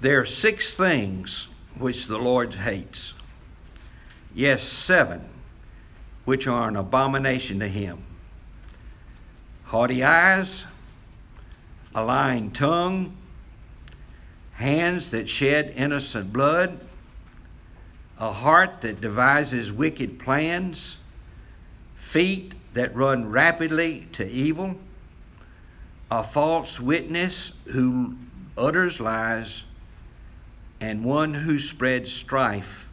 There 0.00 0.20
are 0.20 0.24
six 0.24 0.72
things 0.72 1.48
which 1.76 2.06
the 2.06 2.16
Lord 2.16 2.54
hates. 2.54 3.14
Yes, 4.32 4.62
seven, 4.62 5.28
which 6.24 6.46
are 6.46 6.68
an 6.68 6.76
abomination 6.76 7.58
to 7.58 7.66
him 7.66 8.04
haughty 9.64 10.04
eyes, 10.04 10.66
a 11.92 12.04
lying 12.04 12.52
tongue, 12.52 13.16
hands 14.52 15.08
that 15.08 15.28
shed 15.28 15.72
innocent 15.74 16.32
blood, 16.32 16.78
a 18.18 18.32
heart 18.32 18.80
that 18.82 19.00
devises 19.00 19.72
wicked 19.72 20.18
plans, 20.18 20.98
feet 21.96 22.54
that 22.74 22.94
run 22.94 23.30
rapidly 23.30 24.06
to 24.12 24.28
evil, 24.28 24.76
a 26.10 26.22
false 26.22 26.78
witness 26.78 27.52
who 27.66 28.14
utters 28.56 29.00
lies 29.00 29.64
and 30.80 31.04
one 31.04 31.34
who 31.34 31.58
spreads 31.58 32.12
strife 32.12 32.86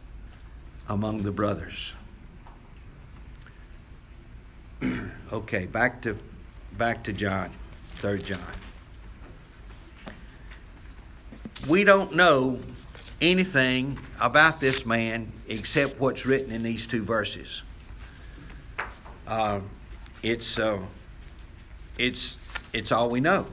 among 0.87 1.23
the 1.23 1.31
brothers. 1.31 1.93
okay, 5.33 5.65
back 5.65 6.01
to 6.01 6.15
back 6.77 7.03
to 7.03 7.13
John, 7.13 7.51
3rd 7.97 8.25
John. 8.25 8.53
We 11.67 11.83
don't 11.83 12.15
know 12.15 12.59
anything 13.21 13.99
about 14.19 14.59
this 14.59 14.85
man 14.85 15.31
except 15.47 15.99
what's 15.99 16.25
written 16.25 16.51
in 16.51 16.63
these 16.63 16.87
two 16.87 17.03
verses. 17.03 17.63
Uh, 19.27 19.61
it's 20.23 20.59
uh, 20.59 20.79
it's 21.97 22.37
it's 22.73 22.91
all 22.91 23.09
we 23.09 23.19
know. 23.19 23.45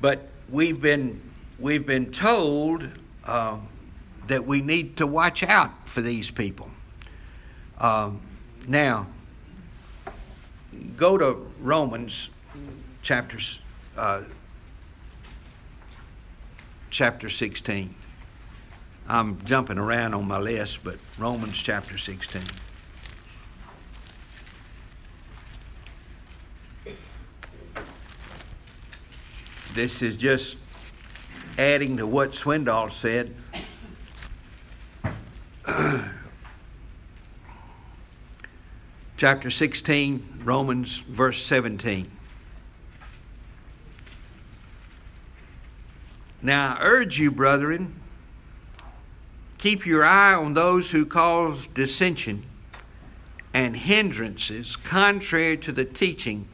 But 0.00 0.28
we've 0.48 0.80
been 0.80 1.20
we've 1.58 1.86
been 1.86 2.10
told 2.10 2.88
uh, 3.24 3.58
that 4.26 4.46
we 4.46 4.60
need 4.60 4.96
to 4.96 5.06
watch 5.06 5.42
out 5.42 5.88
for 5.88 6.00
these 6.00 6.30
people. 6.30 6.70
Um, 7.78 8.20
now, 8.66 9.06
go 10.96 11.18
to 11.18 11.50
Romans 11.60 12.30
chapter, 13.02 13.38
uh, 13.96 14.22
chapter 16.90 17.28
16. 17.28 17.94
I'm 19.08 19.44
jumping 19.44 19.78
around 19.78 20.14
on 20.14 20.26
my 20.26 20.38
list, 20.38 20.84
but 20.84 20.96
Romans 21.18 21.60
chapter 21.60 21.98
16. 21.98 22.42
This 29.74 30.02
is 30.02 30.16
just 30.16 30.58
adding 31.58 31.96
to 31.96 32.06
what 32.06 32.32
Swindoll 32.32 32.92
said. 32.92 33.34
chapter 39.16 39.48
16, 39.50 40.40
Romans, 40.44 40.98
verse 40.98 41.42
17. 41.44 42.10
Now 46.42 46.74
I 46.74 46.82
urge 46.82 47.18
you, 47.18 47.30
brethren, 47.30 48.01
keep 49.62 49.86
your 49.86 50.04
eye 50.04 50.34
on 50.34 50.54
those 50.54 50.90
who 50.90 51.06
cause 51.06 51.68
dissension 51.68 52.42
and 53.54 53.76
hindrances 53.76 54.74
contrary 54.74 55.56
to 55.56 55.70
the 55.70 55.84
teaching 55.84 56.48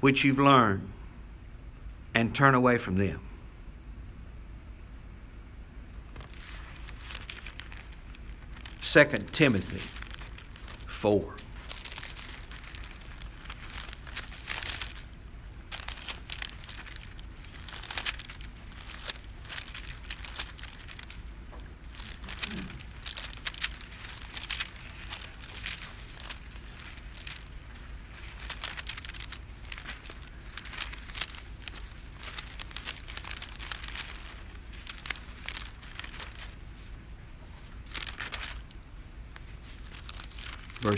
which 0.00 0.24
you've 0.24 0.38
learned, 0.38 0.88
and 2.14 2.34
turn 2.34 2.54
away 2.54 2.78
from 2.78 2.96
them. 2.96 3.20
Second 8.80 9.30
Timothy 9.34 9.82
4. 10.86 11.34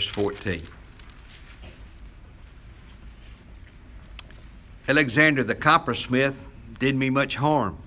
14. 0.11 0.61
Alexander 4.89 5.41
the 5.41 5.55
coppersmith 5.55 6.49
did 6.79 6.97
me 6.97 7.09
much 7.09 7.37
harm. 7.37 7.77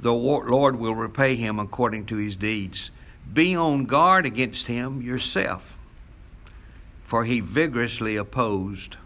The 0.00 0.12
Lord 0.12 0.76
will 0.76 0.96
repay 0.96 1.36
him 1.36 1.60
according 1.60 2.06
to 2.06 2.16
his 2.16 2.34
deeds. 2.34 2.90
Be 3.32 3.54
on 3.54 3.84
guard 3.84 4.26
against 4.26 4.66
him 4.66 5.00
yourself, 5.00 5.78
for 7.04 7.24
he 7.24 7.38
vigorously 7.38 8.16
opposed 8.16 8.96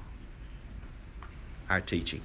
our 1.69 1.83
teaching. 1.83 2.23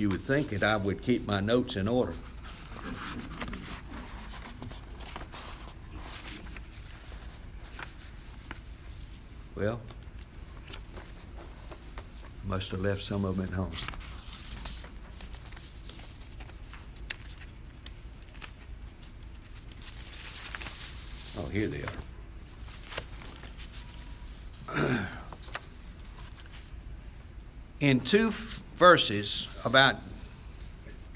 You 0.00 0.08
would 0.08 0.22
think 0.22 0.48
that 0.48 0.62
I 0.62 0.78
would 0.78 1.02
keep 1.02 1.26
my 1.26 1.40
notes 1.40 1.76
in 1.76 1.86
order. 1.86 2.14
Well, 9.54 9.78
must 12.46 12.70
have 12.70 12.80
left 12.80 13.04
some 13.04 13.26
of 13.26 13.36
them 13.36 13.44
at 13.44 13.50
home. 13.50 13.72
Oh, 21.38 21.46
here 21.50 21.68
they 21.68 21.84
are. 24.72 25.08
In 27.80 28.00
two 28.00 28.32
verses 28.80 29.46
about 29.66 29.96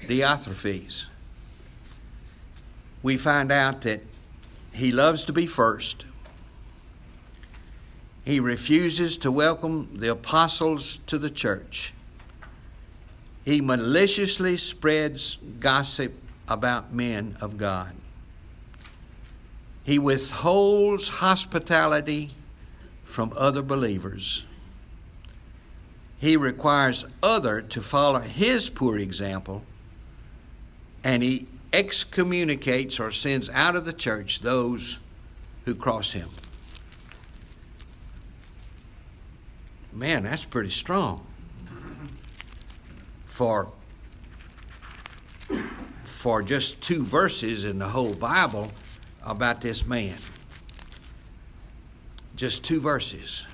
Diotrephes, 0.01 1.07
we 3.01 3.17
find 3.17 3.51
out 3.51 3.81
that 3.81 4.01
he 4.71 4.91
loves 4.91 5.25
to 5.25 5.33
be 5.33 5.47
first. 5.47 6.05
He 8.23 8.39
refuses 8.39 9.17
to 9.17 9.31
welcome 9.31 9.97
the 9.97 10.11
apostles 10.11 10.99
to 11.07 11.17
the 11.17 11.31
church. 11.31 11.91
He 13.45 13.61
maliciously 13.61 14.57
spreads 14.57 15.39
gossip 15.59 16.13
about 16.47 16.93
men 16.93 17.35
of 17.41 17.57
God. 17.57 17.95
He 19.83 19.97
withholds 19.97 21.09
hospitality 21.09 22.29
from 23.05 23.33
other 23.35 23.63
believers 23.63 24.43
he 26.25 26.37
requires 26.37 27.05
other 27.21 27.61
to 27.61 27.79
follow 27.79 28.19
his 28.19 28.67
poor 28.67 28.97
example 28.97 29.61
and 31.03 31.21
he 31.21 31.45
excommunicates 31.71 32.99
or 32.99 33.11
sends 33.11 33.47
out 33.49 33.75
of 33.75 33.85
the 33.85 33.93
church 33.93 34.39
those 34.39 34.97
who 35.65 35.75
cross 35.75 36.13
him. 36.13 36.27
Man 39.93 40.23
that's 40.23 40.45
pretty 40.45 40.71
strong 40.71 41.23
for 43.25 43.69
for 46.05 46.41
just 46.41 46.81
two 46.81 47.03
verses 47.03 47.65
in 47.65 47.77
the 47.77 47.89
whole 47.89 48.15
bible 48.15 48.71
about 49.23 49.61
this 49.61 49.85
man. 49.85 50.17
Just 52.35 52.63
two 52.63 52.81
verses 52.81 53.45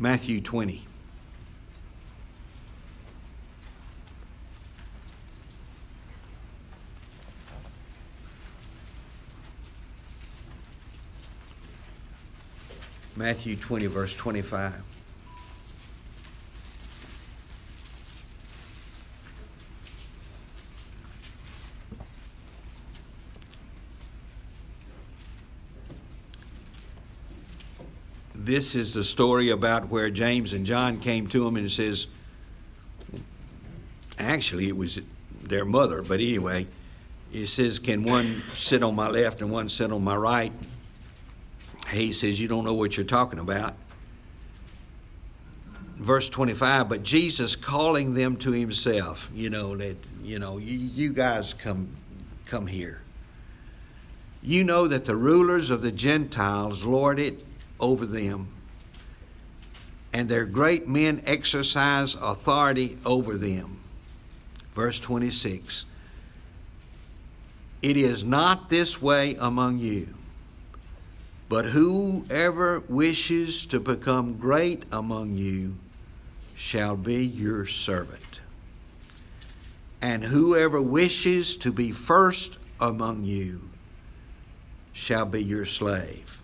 Matthew 0.00 0.40
20. 0.40 0.86
Matthew 13.16 13.56
20, 13.56 13.86
verse 13.86 14.14
25. 14.14 14.72
This 28.48 28.74
is 28.74 28.94
the 28.94 29.04
story 29.04 29.50
about 29.50 29.90
where 29.90 30.08
James 30.08 30.54
and 30.54 30.64
John 30.64 30.98
came 31.00 31.26
to 31.28 31.46
him 31.46 31.56
and 31.56 31.70
says, 31.70 32.06
actually, 34.18 34.68
it 34.68 34.76
was 34.76 34.98
their 35.42 35.66
mother, 35.66 36.00
but 36.00 36.14
anyway, 36.14 36.66
he 37.30 37.44
says, 37.44 37.78
Can 37.78 38.04
one 38.04 38.42
sit 38.54 38.82
on 38.82 38.94
my 38.94 39.08
left 39.08 39.42
and 39.42 39.50
one 39.50 39.68
sit 39.68 39.92
on 39.92 40.02
my 40.02 40.16
right? 40.16 40.52
He 41.90 42.10
says, 42.12 42.40
You 42.40 42.48
don't 42.48 42.64
know 42.64 42.72
what 42.72 42.96
you're 42.96 43.04
talking 43.04 43.38
about. 43.38 43.74
Verse 45.96 46.30
25, 46.30 46.88
but 46.88 47.02
Jesus 47.02 47.54
calling 47.54 48.14
them 48.14 48.36
to 48.38 48.52
himself, 48.52 49.30
you 49.34 49.50
know, 49.50 49.76
that, 49.76 49.96
you 50.22 50.38
know, 50.38 50.56
you, 50.56 50.78
you 50.78 51.12
guys 51.12 51.52
come, 51.52 51.90
come 52.46 52.66
here. 52.66 53.02
You 54.42 54.64
know 54.64 54.88
that 54.88 55.04
the 55.04 55.16
rulers 55.16 55.68
of 55.68 55.82
the 55.82 55.92
Gentiles 55.92 56.82
lord 56.84 57.18
it 57.18 57.44
over 57.80 58.06
them, 58.06 58.48
and 60.12 60.28
their 60.28 60.46
great 60.46 60.88
men 60.88 61.22
exercise 61.26 62.14
authority 62.14 62.96
over 63.04 63.34
them. 63.34 63.78
Verse 64.74 65.00
26 65.00 65.84
It 67.82 67.96
is 67.96 68.24
not 68.24 68.70
this 68.70 69.02
way 69.02 69.36
among 69.38 69.78
you, 69.78 70.14
but 71.48 71.66
whoever 71.66 72.80
wishes 72.88 73.66
to 73.66 73.80
become 73.80 74.38
great 74.38 74.84
among 74.92 75.34
you 75.34 75.76
shall 76.54 76.96
be 76.96 77.24
your 77.24 77.66
servant. 77.66 78.40
And 80.00 80.24
whoever 80.24 80.80
wishes 80.80 81.56
to 81.58 81.72
be 81.72 81.90
first 81.90 82.56
among 82.80 83.24
you 83.24 83.68
shall 84.92 85.24
be 85.24 85.42
your 85.42 85.64
slave. 85.64 86.37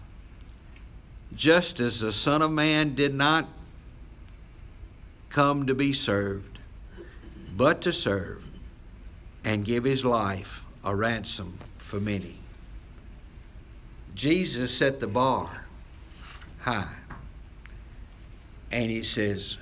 Just 1.35 1.81
as 1.81 2.01
the 2.01 2.13
Son 2.13 2.43
of 2.43 2.51
Man 2.51 2.95
did 2.95 3.15
not 3.15 3.49
come 5.31 5.67
to 5.67 5.75
be 5.75 5.93
served, 5.93 6.59
but 7.57 7.81
to 7.83 7.93
serve 7.93 8.45
and 9.45 9.65
give 9.65 9.85
his 9.85 10.05
life 10.05 10.65
a 10.85 10.95
ransom 10.95 11.59
for 11.79 12.01
many. 12.01 12.37
Jesus 14.15 14.77
set 14.77 15.01
the 15.01 15.07
bar 15.07 15.67
high. 16.61 16.97
And 18.71 18.91
he 18.91 19.03
says, 19.03 19.59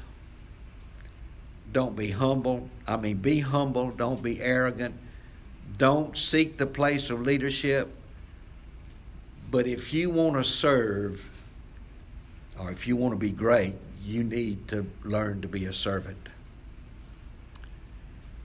don't 1.73 1.97
be 1.97 2.11
humble. 2.11 2.69
I 2.87 2.97
mean, 2.97 3.17
be 3.17 3.41
humble. 3.41 3.91
Don't 3.91 4.23
be 4.23 4.41
arrogant. 4.41 4.95
Don't 5.79 6.17
seek 6.17 6.59
the 6.59 6.67
place 6.67 7.09
of 7.09 7.23
leadership. 7.23 7.95
But 9.51 9.67
if 9.67 9.93
you 9.93 10.11
want 10.11 10.37
to 10.37 10.45
serve, 10.45 11.31
or 12.63 12.71
if 12.71 12.87
you 12.87 12.95
want 12.95 13.13
to 13.13 13.19
be 13.19 13.33
great, 13.33 13.75
you 14.05 14.23
need 14.23 14.69
to 14.69 14.87
learn 15.03 15.41
to 15.43 15.49
be 15.49 15.65
a 15.65 15.73
servant. 15.73 16.29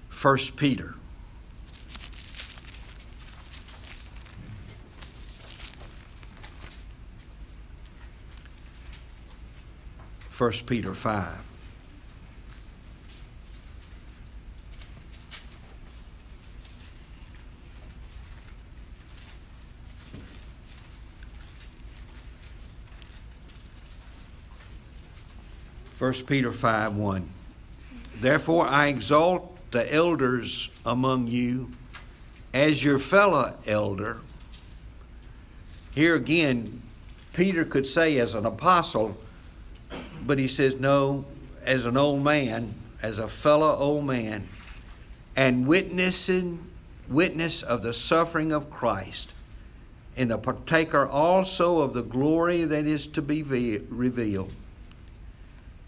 1 0.10 0.38
Peter. 0.56 0.96
First 10.30 10.66
Peter 10.66 10.94
five. 10.94 11.42
1 26.00 26.14
Peter 26.26 26.54
5 26.54 26.96
1. 26.96 27.30
Therefore, 28.20 28.68
I 28.68 28.88
exalt 28.88 29.58
the 29.72 29.92
elders 29.94 30.70
among 30.86 31.28
you 31.28 31.72
as 32.54 32.84
your 32.84 33.00
fellow 33.00 33.56
elder. 33.66 34.20
Here 35.94 36.16
again, 36.16 36.84
Peter 37.34 37.66
could 37.66 37.88
say 37.88 38.18
as 38.20 38.36
an 38.36 38.46
apostle, 38.46 39.18
but 40.24 40.38
he 40.38 40.48
says, 40.48 40.80
no, 40.80 41.26
as 41.64 41.86
an 41.86 41.98
old 41.98 42.24
man, 42.24 42.76
as 43.02 43.18
a 43.18 43.28
fellow 43.28 43.76
old 43.76 44.06
man, 44.06 44.48
and 45.36 45.66
witnessing 45.66 46.68
witness 47.08 47.64
of 47.64 47.82
the 47.82 47.94
suffering 47.94 48.52
of 48.52 48.70
Christ, 48.70 49.34
and 50.16 50.32
a 50.32 50.38
partaker 50.38 51.08
also 51.08 51.82
of 51.82 51.94
the 51.94 52.04
glory 52.04 52.64
that 52.66 52.86
is 52.86 53.08
to 53.08 53.22
be 53.22 53.42
revealed. 53.42 54.54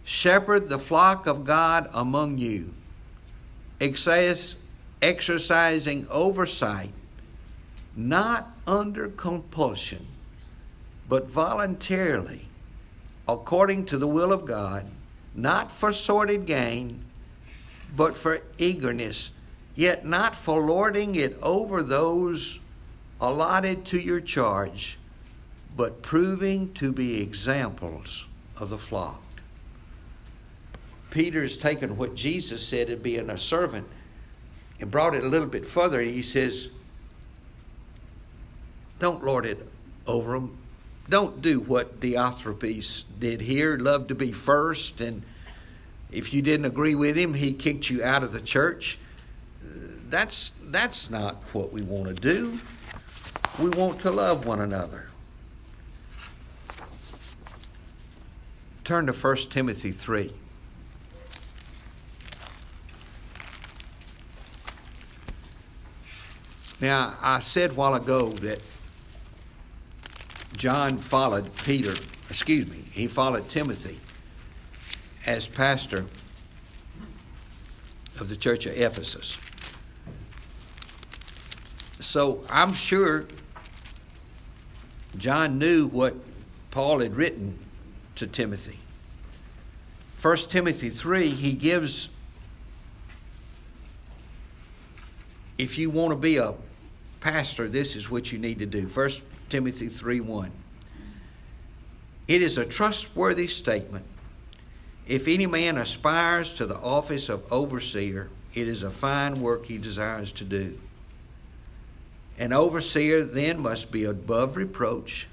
Shepherd 0.10 0.70
the 0.70 0.80
flock 0.80 1.28
of 1.28 1.46
God 1.46 1.88
among 1.94 2.40
you, 2.40 2.74
exercising 3.80 4.58
oversight, 6.10 6.90
not 7.96 8.58
under 8.66 9.08
compulsion, 9.08 10.08
but 11.08 11.30
voluntarily, 11.30 12.48
according 13.28 13.86
to 13.86 14.00
the 14.00 14.08
will 14.08 14.34
of 14.34 14.46
God, 14.46 14.88
not 15.36 15.72
for 15.72 15.94
sordid 15.94 16.48
gain, 16.48 17.06
but 17.96 18.18
for 18.18 18.42
eagerness, 18.58 19.30
yet 19.76 20.08
not 20.08 20.36
for 20.36 20.60
lording 20.60 21.14
it 21.14 21.38
over 21.44 21.84
those 21.84 22.60
allotted 23.22 23.86
to 23.86 24.00
your 24.00 24.22
charge, 24.22 24.98
but 25.78 26.02
proving 26.02 26.74
to 26.74 26.92
be 26.92 27.22
examples 27.22 28.26
of 28.58 28.72
the 28.72 28.78
flock. 28.80 29.22
Peter 31.10 31.42
has 31.42 31.58
taken 31.58 31.98
what 31.98 32.16
Jesus 32.16 32.66
said 32.66 32.90
of 32.90 33.02
being 33.02 33.30
a 33.30 33.38
servant 33.38 33.88
and 34.80 34.92
brought 34.92 35.16
it 35.16 35.24
a 35.24 35.28
little 35.28 35.48
bit 35.48 35.66
further. 35.68 36.00
And 36.00 36.12
He 36.12 36.22
says, 36.22 36.70
Don't 39.00 39.24
lord 39.24 39.46
it 39.46 39.68
over 40.06 40.34
them. 40.34 40.58
Don't 41.10 41.42
do 41.42 41.60
what 41.60 42.00
Diotrephes 42.00 43.04
did 43.20 43.42
here, 43.42 43.78
love 43.78 44.08
to 44.10 44.16
be 44.16 44.32
first. 44.32 45.02
And 45.02 45.24
if 46.12 46.34
you 46.34 46.44
didn't 46.44 46.66
agree 46.66 46.94
with 46.94 47.16
him, 47.16 47.34
he 47.34 47.54
kicked 47.54 47.90
you 47.90 48.04
out 48.04 48.24
of 48.24 48.32
the 48.32 48.40
church. 48.40 49.00
That's, 50.10 50.54
that's 50.66 51.10
not 51.10 51.44
what 51.52 51.74
we 51.74 51.82
want 51.82 52.08
to 52.08 52.14
do. 52.14 52.60
We 53.58 53.70
want 53.70 54.02
to 54.02 54.12
love 54.12 54.46
one 54.46 54.62
another. 54.62 55.08
Turn 58.84 59.08
to 59.08 59.14
1 59.14 59.36
Timothy 59.50 59.92
3. 59.92 60.32
Now, 66.82 67.18
I 67.22 67.40
said 67.40 67.76
while 67.76 67.94
ago 67.94 68.30
that 68.30 68.62
John 70.56 70.98
followed 70.98 71.56
Peter, 71.58 71.94
excuse 72.30 72.68
me, 72.68 72.86
he 72.92 73.08
followed 73.08 73.50
Timothy 73.50 74.00
as 75.26 75.48
pastor 75.48 76.06
of 78.20 78.30
the 78.30 78.36
church 78.36 78.66
of 78.66 78.78
Ephesus. 78.78 79.38
So 82.00 82.46
I'm 82.50 82.72
sure 82.74 83.26
John 85.18 85.58
knew 85.58 85.88
what 85.88 86.16
Paul 86.72 87.00
had 87.00 87.16
written 87.16 87.60
to 88.16 88.26
Timothy. 88.26 88.80
1 90.22 90.38
Timothy 90.50 90.90
3, 90.90 91.30
he 91.30 91.54
gives, 91.54 92.10
if 95.58 95.78
you 95.78 95.90
want 95.90 96.12
to 96.12 96.16
be 96.16 96.38
a 96.38 96.54
pastor, 97.20 97.68
this 97.68 97.96
is 97.96 98.10
what 98.10 98.32
you 98.32 98.40
need 98.40 98.60
to 98.60 98.66
do. 98.66 98.88
1 98.88 99.12
Timothy 99.50 99.88
3 99.88 100.20
1. 100.20 100.52
It 102.28 102.42
is 102.42 102.58
a 102.58 102.66
trustworthy 102.66 103.48
statement. 103.48 104.06
If 105.08 105.28
any 105.28 105.48
man 105.48 105.78
aspires 105.78 106.54
to 106.56 106.68
the 106.68 106.78
office 106.78 107.30
of 107.30 107.52
overseer, 107.52 108.30
it 108.54 108.68
is 108.68 108.84
a 108.84 108.92
fine 108.92 109.42
work 109.42 109.66
he 109.66 109.78
desires 109.80 110.32
to 110.34 110.44
do. 110.44 110.80
An 112.38 112.54
overseer 112.54 113.24
then 113.24 113.60
must 113.60 113.92
be 113.92 114.06
above 114.06 114.56
reproach, 114.56 115.28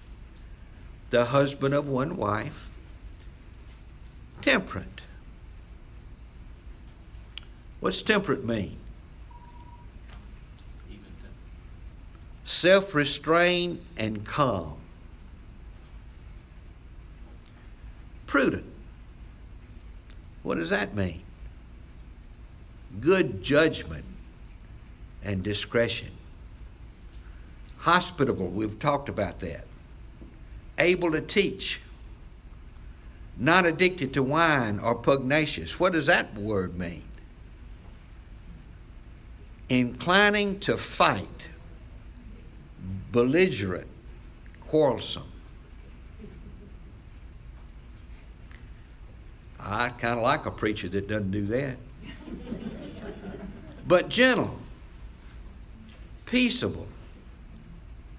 the 1.10 1.26
husband 1.26 1.74
of 1.74 1.86
one 1.86 2.16
wife, 2.16 2.70
temperate. 4.42 5.02
What's 7.80 8.02
temperate 8.02 8.44
mean? 8.44 8.78
Self 12.46 12.94
restrained, 12.94 13.84
and 13.96 14.24
calm. 14.24 14.78
Prudent. 18.26 18.72
What 20.44 20.56
does 20.56 20.70
that 20.70 20.94
mean? 20.94 21.22
Good 23.00 23.42
judgment 23.42 24.04
and 25.24 25.42
discretion. 25.42 26.12
Hospitable, 27.78 28.46
we've 28.46 28.78
talked 28.78 29.08
about 29.08 29.40
that. 29.40 29.64
Able 30.78 31.10
to 31.12 31.20
teach. 31.20 31.80
Not 33.36 33.66
addicted 33.66 34.14
to 34.14 34.22
wine 34.22 34.78
or 34.78 34.94
pugnacious. 34.94 35.80
What 35.80 35.94
does 35.94 36.06
that 36.06 36.34
word 36.34 36.78
mean? 36.78 37.02
Inclining 39.68 40.60
to 40.60 40.76
fight 40.76 41.48
belligerent, 43.12 43.86
quarrelsome. 44.60 45.22
I 49.58 49.88
kind 49.88 50.18
of 50.18 50.22
like 50.22 50.46
a 50.46 50.50
preacher 50.50 50.88
that 50.88 51.08
doesn't 51.08 51.30
do 51.30 51.46
that. 51.46 51.76
but 53.86 54.08
gentle, 54.08 54.58
peaceable, 56.24 56.86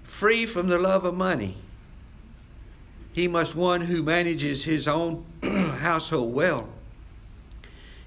free 0.04 0.44
from 0.46 0.68
the 0.68 0.78
love 0.78 1.04
of 1.04 1.14
money. 1.14 1.56
He 3.12 3.28
must 3.28 3.54
one 3.54 3.82
who 3.82 4.02
manages 4.02 4.64
his 4.64 4.86
own 4.86 5.24
household 5.42 6.34
well, 6.34 6.68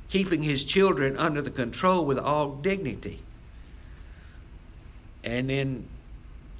keeping 0.09 0.43
his 0.43 0.63
children 0.63 1.17
under 1.17 1.41
the 1.41 1.51
control 1.51 2.05
with 2.05 2.19
all 2.19 2.55
dignity. 2.55 3.21
And 5.23 5.49
then 5.49 5.87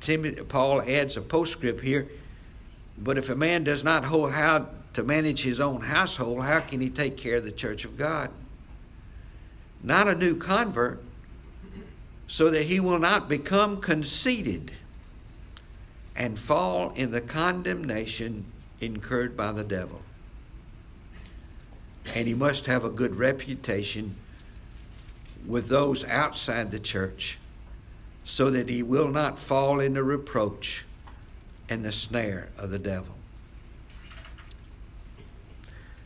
Timothy, 0.02 0.42
Paul 0.44 0.82
adds 0.82 1.16
a 1.16 1.22
postscript 1.22 1.82
here. 1.82 2.10
But 2.98 3.18
if 3.18 3.30
a 3.30 3.36
man 3.36 3.64
does 3.64 3.84
not 3.84 4.04
know 4.04 4.28
how 4.28 4.68
to 4.94 5.04
manage 5.04 5.44
his 5.44 5.60
own 5.60 5.82
household, 5.82 6.44
how 6.44 6.60
can 6.60 6.82
he 6.82 6.90
take 6.90 7.18
care 7.18 7.38
of 7.38 7.46
the 7.46 7.52
church 7.52 7.86
of 7.86 7.98
God? 7.98 8.30
Not 9.82 10.08
a 10.08 10.16
new 10.16 10.36
convert, 10.36 11.02
so 12.28 12.50
that 12.50 12.64
he 12.64 12.80
will 12.80 13.00
not 13.00 13.30
become 13.30 13.80
conceited 13.80 14.72
and 16.16 16.38
fall 16.38 16.92
in 16.92 17.12
the 17.12 17.22
condemnation 17.22 18.46
incurred 18.80 19.38
by 19.38 19.52
the 19.52 19.64
devil. 19.64 20.02
And 22.14 22.28
he 22.28 22.34
must 22.34 22.66
have 22.66 22.84
a 22.84 22.90
good 22.90 23.16
reputation 23.16 24.16
with 25.46 25.70
those 25.70 26.04
outside 26.06 26.72
the 26.72 26.80
church 26.80 27.38
so 28.24 28.50
that 28.52 28.70
he 28.70 28.84
will 28.84 29.08
not 29.08 29.40
fall 29.40 29.80
into 29.80 30.04
reproach 30.04 30.86
and 31.70 31.84
the 31.86 31.92
snare 31.92 32.50
of 32.58 32.70
the 32.70 32.80
devil. 32.80 33.16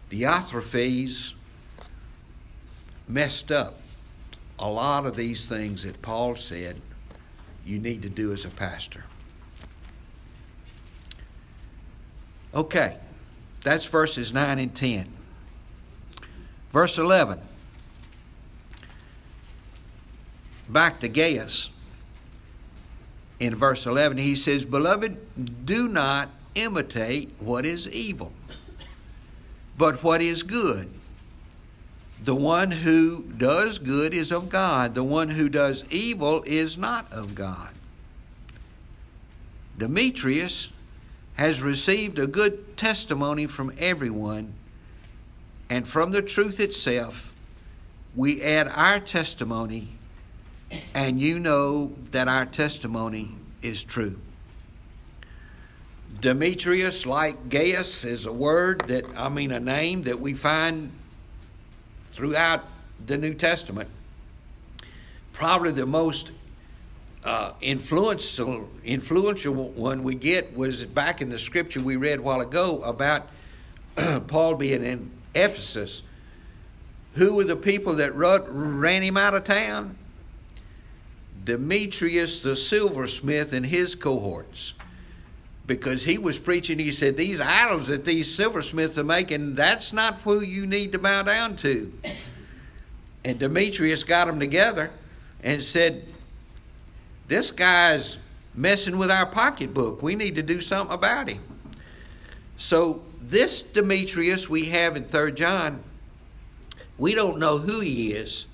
Diotrephes 0.10 1.34
messed 3.08 3.52
up 3.52 3.80
a 4.60 4.68
lot 4.68 5.06
of 5.06 5.16
these 5.16 5.46
things 5.46 5.84
that 5.84 6.02
Paul 6.02 6.36
said 6.36 6.80
you 7.66 7.80
need 7.80 8.02
to 8.04 8.10
do 8.10 8.32
as 8.32 8.46
a 8.46 8.50
pastor. 8.50 9.06
Okay, 12.54 12.96
that's 13.64 13.86
verses 13.86 14.32
9 14.32 14.60
and 14.60 14.74
10. 14.74 15.12
Verse 16.72 16.98
11. 16.98 17.40
Back 20.70 21.00
to 21.02 21.10
Gaius. 21.10 21.70
In 23.40 23.56
verse 23.56 23.86
11, 23.86 24.18
he 24.18 24.36
says, 24.36 24.66
Beloved, 24.66 25.66
do 25.66 25.88
not 25.88 26.30
imitate 26.56 27.34
what 27.40 27.66
is 27.66 27.88
evil, 27.90 28.32
but 29.78 30.04
what 30.04 30.22
is 30.22 30.44
good 30.44 30.90
the 32.26 32.36
one 32.36 32.72
who 32.72 33.22
does 33.24 33.78
good 33.78 34.14
is 34.14 34.32
of 34.32 34.50
God, 34.50 34.96
the 34.96 35.04
one 35.04 35.30
who 35.30 35.48
does 35.48 35.84
evil 35.92 36.44
is 36.46 36.78
not 36.78 37.12
of 37.12 37.36
God. 37.36 37.70
Demetrius 39.78 40.70
has 41.36 41.62
received 41.62 42.18
a 42.18 42.28
good 42.28 42.78
testimony 42.78 43.46
from 43.46 43.72
everyone, 43.78 44.54
and 45.70 45.88
from 45.88 46.12
the 46.12 46.22
truth 46.22 46.60
itself, 46.60 47.34
we 48.16 48.42
add 48.42 48.68
our 48.70 49.00
testimony, 49.00 49.90
and 50.94 51.20
you 51.22 51.40
know 51.40 51.94
that 52.12 52.28
our 52.28 52.46
testimony 52.46 53.32
is 53.62 53.84
true. 53.84 54.20
Demetrius, 56.22 57.06
like 57.06 57.50
Gaius, 57.50 58.04
is 58.06 58.26
a 58.26 58.32
word 58.32 58.82
that, 58.88 59.06
I 59.18 59.30
mean, 59.30 59.52
a 59.52 59.60
name 59.60 60.04
that 60.04 60.20
we 60.20 60.34
find 60.34 60.92
throughout 62.06 62.66
the 63.06 63.18
New 63.18 63.34
Testament. 63.34 63.90
Probably 65.34 65.72
the 65.72 65.86
most 65.86 66.32
uh, 67.26 67.52
influential 67.60 68.70
influential 68.84 69.54
one 69.54 70.04
we 70.04 70.16
get 70.16 70.56
was 70.56 70.86
back 70.86 71.22
in 71.22 71.30
the 71.30 71.40
scripture 71.40 71.82
we 71.82 71.96
read 71.96 72.20
a 72.20 72.22
while 72.22 72.40
ago 72.40 72.82
about 72.84 73.28
Paul 74.28 74.56
being 74.56 74.86
in 74.86 75.12
Ephesus. 75.34 76.04
Who 77.16 77.36
were 77.36 77.44
the 77.44 77.56
people 77.56 77.96
that 77.96 78.14
ran 78.16 79.02
him 79.02 79.18
out 79.18 79.34
of 79.34 79.44
town? 79.44 79.98
Demetrius 81.46 82.40
the 82.40 82.56
silversmith 82.56 83.54
and 83.54 83.66
his 83.66 83.96
cohorts. 83.96 84.74
Because 85.68 86.04
he 86.04 86.18
was 86.18 86.38
preaching, 86.38 86.78
he 86.78 86.92
said, 86.92 87.18
These 87.18 87.40
idols 87.40 87.88
that 87.88 88.06
these 88.06 88.34
silversmiths 88.34 88.98
are 88.98 89.04
making, 89.04 89.56
that's 89.56 89.94
not 89.94 90.20
who 90.20 90.42
you 90.42 90.68
need 90.68 90.92
to 90.92 91.00
bow 91.00 91.24
down 91.24 91.56
to. 91.58 91.92
And 93.24 93.40
Demetrius 93.40 94.04
got 94.04 94.26
them 94.26 94.40
together 94.40 94.92
and 95.44 95.64
said, 95.64 96.08
This 97.28 97.52
guy's 97.52 98.18
messing 98.54 98.98
with 98.98 99.10
our 99.10 99.26
pocketbook. 99.26 100.04
We 100.04 100.16
need 100.16 100.36
to 100.36 100.44
do 100.44 100.62
something 100.62 100.94
about 100.94 101.30
him. 101.30 101.44
So, 102.58 103.04
this 103.22 103.64
Demetrius 103.64 104.48
we 104.48 104.66
have 104.66 104.96
in 104.96 105.06
3 105.06 105.32
John, 105.32 105.84
we 106.98 107.16
don't 107.16 107.40
know 107.40 107.58
who 107.58 107.80
he 107.80 108.14
is, 108.14 108.46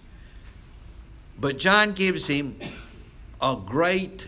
but 1.38 1.58
John 1.58 1.92
gives 1.92 2.28
him 2.28 2.56
a 3.42 3.58
great 3.66 4.28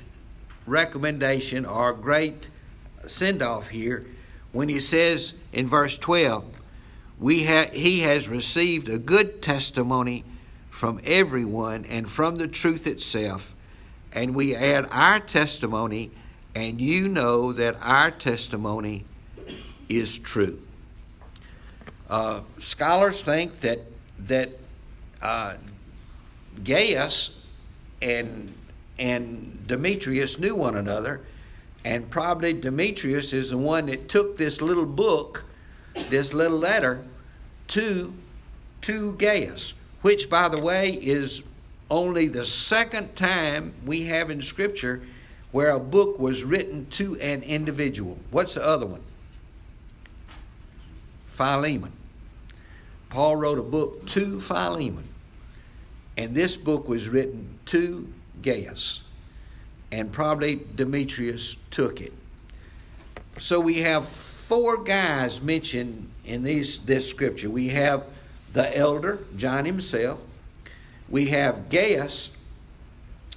recommendation 0.65 1.65
or 1.65 1.91
a 1.91 1.95
great 1.95 2.49
send 3.05 3.41
off 3.41 3.69
here 3.69 4.03
when 4.51 4.69
he 4.69 4.79
says 4.79 5.33
in 5.51 5.67
verse 5.67 5.97
12, 5.97 6.45
we 7.19 7.43
ha- 7.43 7.69
He 7.71 8.01
has 8.01 8.29
received 8.29 8.87
a 8.87 8.97
good 8.97 9.41
testimony 9.41 10.23
from 10.69 10.99
everyone 11.03 11.85
and 11.85 12.09
from 12.09 12.37
the 12.37 12.47
truth 12.47 12.87
itself, 12.87 13.55
and 14.11 14.35
we 14.35 14.55
add 14.55 14.87
our 14.91 15.19
testimony, 15.19 16.11
and 16.55 16.79
you 16.79 17.09
know 17.09 17.51
that 17.53 17.75
our 17.81 18.11
testimony 18.11 19.05
is 19.89 20.17
true. 20.17 20.59
Uh, 22.09 22.41
scholars 22.59 23.21
think 23.21 23.59
that 23.61 23.79
that 24.19 24.51
uh, 25.21 25.53
Gaius 26.63 27.31
and 28.01 28.53
and 28.97 29.65
Demetrius 29.67 30.39
knew 30.39 30.55
one 30.55 30.75
another, 30.75 31.21
and 31.83 32.09
probably 32.09 32.53
Demetrius 32.53 33.33
is 33.33 33.49
the 33.49 33.57
one 33.57 33.87
that 33.87 34.07
took 34.09 34.37
this 34.37 34.61
little 34.61 34.85
book, 34.85 35.45
this 36.09 36.33
little 36.33 36.57
letter, 36.57 37.03
to 37.69 38.13
to 38.81 39.13
Gaius 39.13 39.73
which, 40.03 40.29
by 40.29 40.49
the 40.49 40.59
way, 40.59 40.91
is 40.91 41.41
only 41.89 42.27
the 42.27 42.45
second 42.45 43.15
time 43.15 43.73
we 43.85 44.03
have 44.03 44.29
in 44.29 44.41
Scripture 44.41 45.01
where 45.51 45.69
a 45.69 45.79
book 45.79 46.19
was 46.19 46.43
written 46.43 46.85
to 46.87 47.19
an 47.21 47.41
individual. 47.41 48.17
What's 48.29 48.55
the 48.55 48.67
other 48.67 48.85
one? 48.85 49.01
Philemon. 51.27 51.93
Paul 53.09 53.37
wrote 53.37 53.59
a 53.59 53.63
book 53.63 54.05
to 54.07 54.41
Philemon, 54.41 55.07
and 56.17 56.35
this 56.35 56.57
book 56.57 56.89
was 56.89 57.07
written 57.07 57.59
to 57.67 58.11
Gaius, 58.43 59.01
and 59.91 60.11
probably 60.11 60.61
Demetrius 60.75 61.55
took 61.71 62.01
it. 62.01 62.13
So 63.39 63.59
we 63.59 63.79
have 63.81 64.07
four 64.07 64.83
guys 64.83 65.41
mentioned 65.41 66.09
in 66.25 66.43
these, 66.43 66.79
this 66.79 67.09
scripture. 67.09 67.49
We 67.49 67.69
have 67.69 68.03
the 68.53 68.77
elder, 68.77 69.19
John 69.35 69.65
himself. 69.65 70.21
We 71.09 71.29
have 71.29 71.69
Gaius, 71.69 72.31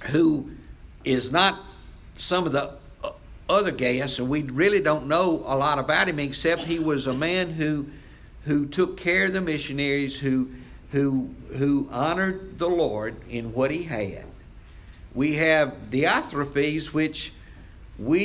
who 0.03 0.51
is 1.03 1.31
not 1.31 1.59
some 2.15 2.45
of 2.45 2.51
the 2.51 2.75
other 3.49 3.71
Gaius, 3.71 4.19
and 4.19 4.29
we 4.29 4.43
really 4.43 4.79
don't 4.79 5.07
know 5.07 5.43
a 5.45 5.55
lot 5.55 5.79
about 5.79 6.07
him 6.07 6.19
except 6.19 6.63
he 6.63 6.79
was 6.79 7.07
a 7.07 7.13
man 7.13 7.51
who 7.51 7.87
who 8.43 8.65
took 8.65 8.95
care 8.97 9.25
of 9.25 9.33
the 9.33 9.41
missionaries, 9.41 10.19
who 10.19 10.49
who 10.91 11.33
who 11.57 11.89
honored 11.91 12.59
the 12.59 12.67
Lord 12.67 13.15
in 13.29 13.53
what 13.53 13.71
he 13.71 13.83
had. 13.83 14.23
We 15.17 15.33
have 15.35 15.89
Diotrephes, 15.89 16.93
which 16.93 17.33
we 17.97 18.19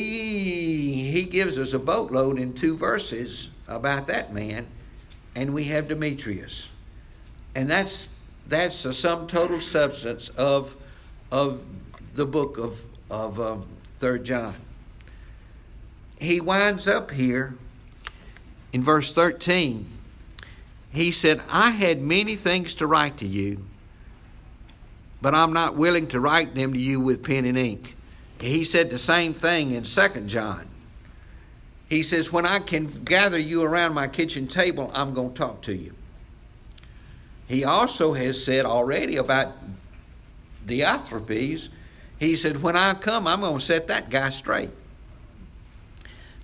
he 1.11 1.23
gives 1.25 1.59
us 1.59 1.73
a 1.73 1.79
boatload 1.79 2.39
in 2.39 2.53
two 2.53 2.77
verses 2.77 3.49
about 3.67 4.07
that 4.09 4.33
man, 4.33 4.67
and 5.35 5.55
we 5.55 5.65
have 5.65 5.89
Demetrius 5.89 6.69
and 7.55 7.71
that's 7.71 8.09
that's 8.47 8.83
the 8.83 8.93
sum 8.93 9.27
total 9.27 9.61
substance 9.61 10.29
of 10.31 10.77
of 11.31 11.65
the 12.15 12.27
book 12.27 12.59
of 12.59 12.81
of 13.11 13.41
um, 13.41 13.67
Third 13.99 14.25
John. 14.25 14.55
He 16.19 16.41
winds 16.41 16.89
up 16.89 17.11
here 17.11 17.55
in 18.73 18.83
verse 18.83 19.13
thirteen. 19.13 19.89
He 20.93 21.11
said, 21.11 21.43
"I 21.51 21.71
had 21.71 22.03
many 22.03 22.37
things 22.37 22.75
to 22.77 22.87
write 22.87 23.19
to 23.19 23.27
you, 23.27 23.65
but 25.23 25.35
I'm 25.35 25.55
not 25.55 25.77
willing 25.77 26.09
to 26.09 26.21
write 26.21 26.55
them 26.55 26.75
to 26.75 26.79
you 26.79 27.01
with 27.01 27.23
pen 27.23 27.47
and 27.47 27.57
ink." 27.57 27.97
He 28.41 28.65
said 28.65 28.91
the 28.91 28.99
same 28.99 29.33
thing 29.33 29.71
in 29.71 29.87
Second 29.87 30.29
John. 30.29 30.67
He 31.89 32.03
says, 32.03 32.31
"When 32.33 32.45
I 32.45 32.59
can 32.59 32.89
gather 33.05 33.39
you 33.39 33.63
around 33.63 33.95
my 33.95 34.09
kitchen 34.09 34.49
table, 34.49 34.91
I'm 34.95 35.15
going 35.15 35.33
to 35.33 35.39
talk 35.39 35.63
to 35.63 35.75
you." 35.75 35.95
He 37.49 37.65
also 37.65 38.13
has 38.13 38.43
said 38.43 38.67
already 38.67 39.17
about 39.17 39.53
the 40.67 40.81
Diotrephes, 40.81 41.69
he 42.19 42.37
said, 42.37 42.63
When 42.63 42.77
I 42.77 42.95
come, 42.95 43.27
I'm 43.27 43.41
going 43.41 43.59
to 43.59 43.65
set 43.65 43.89
that 43.89 44.11
guy 44.11 44.31
straight. 44.31 44.71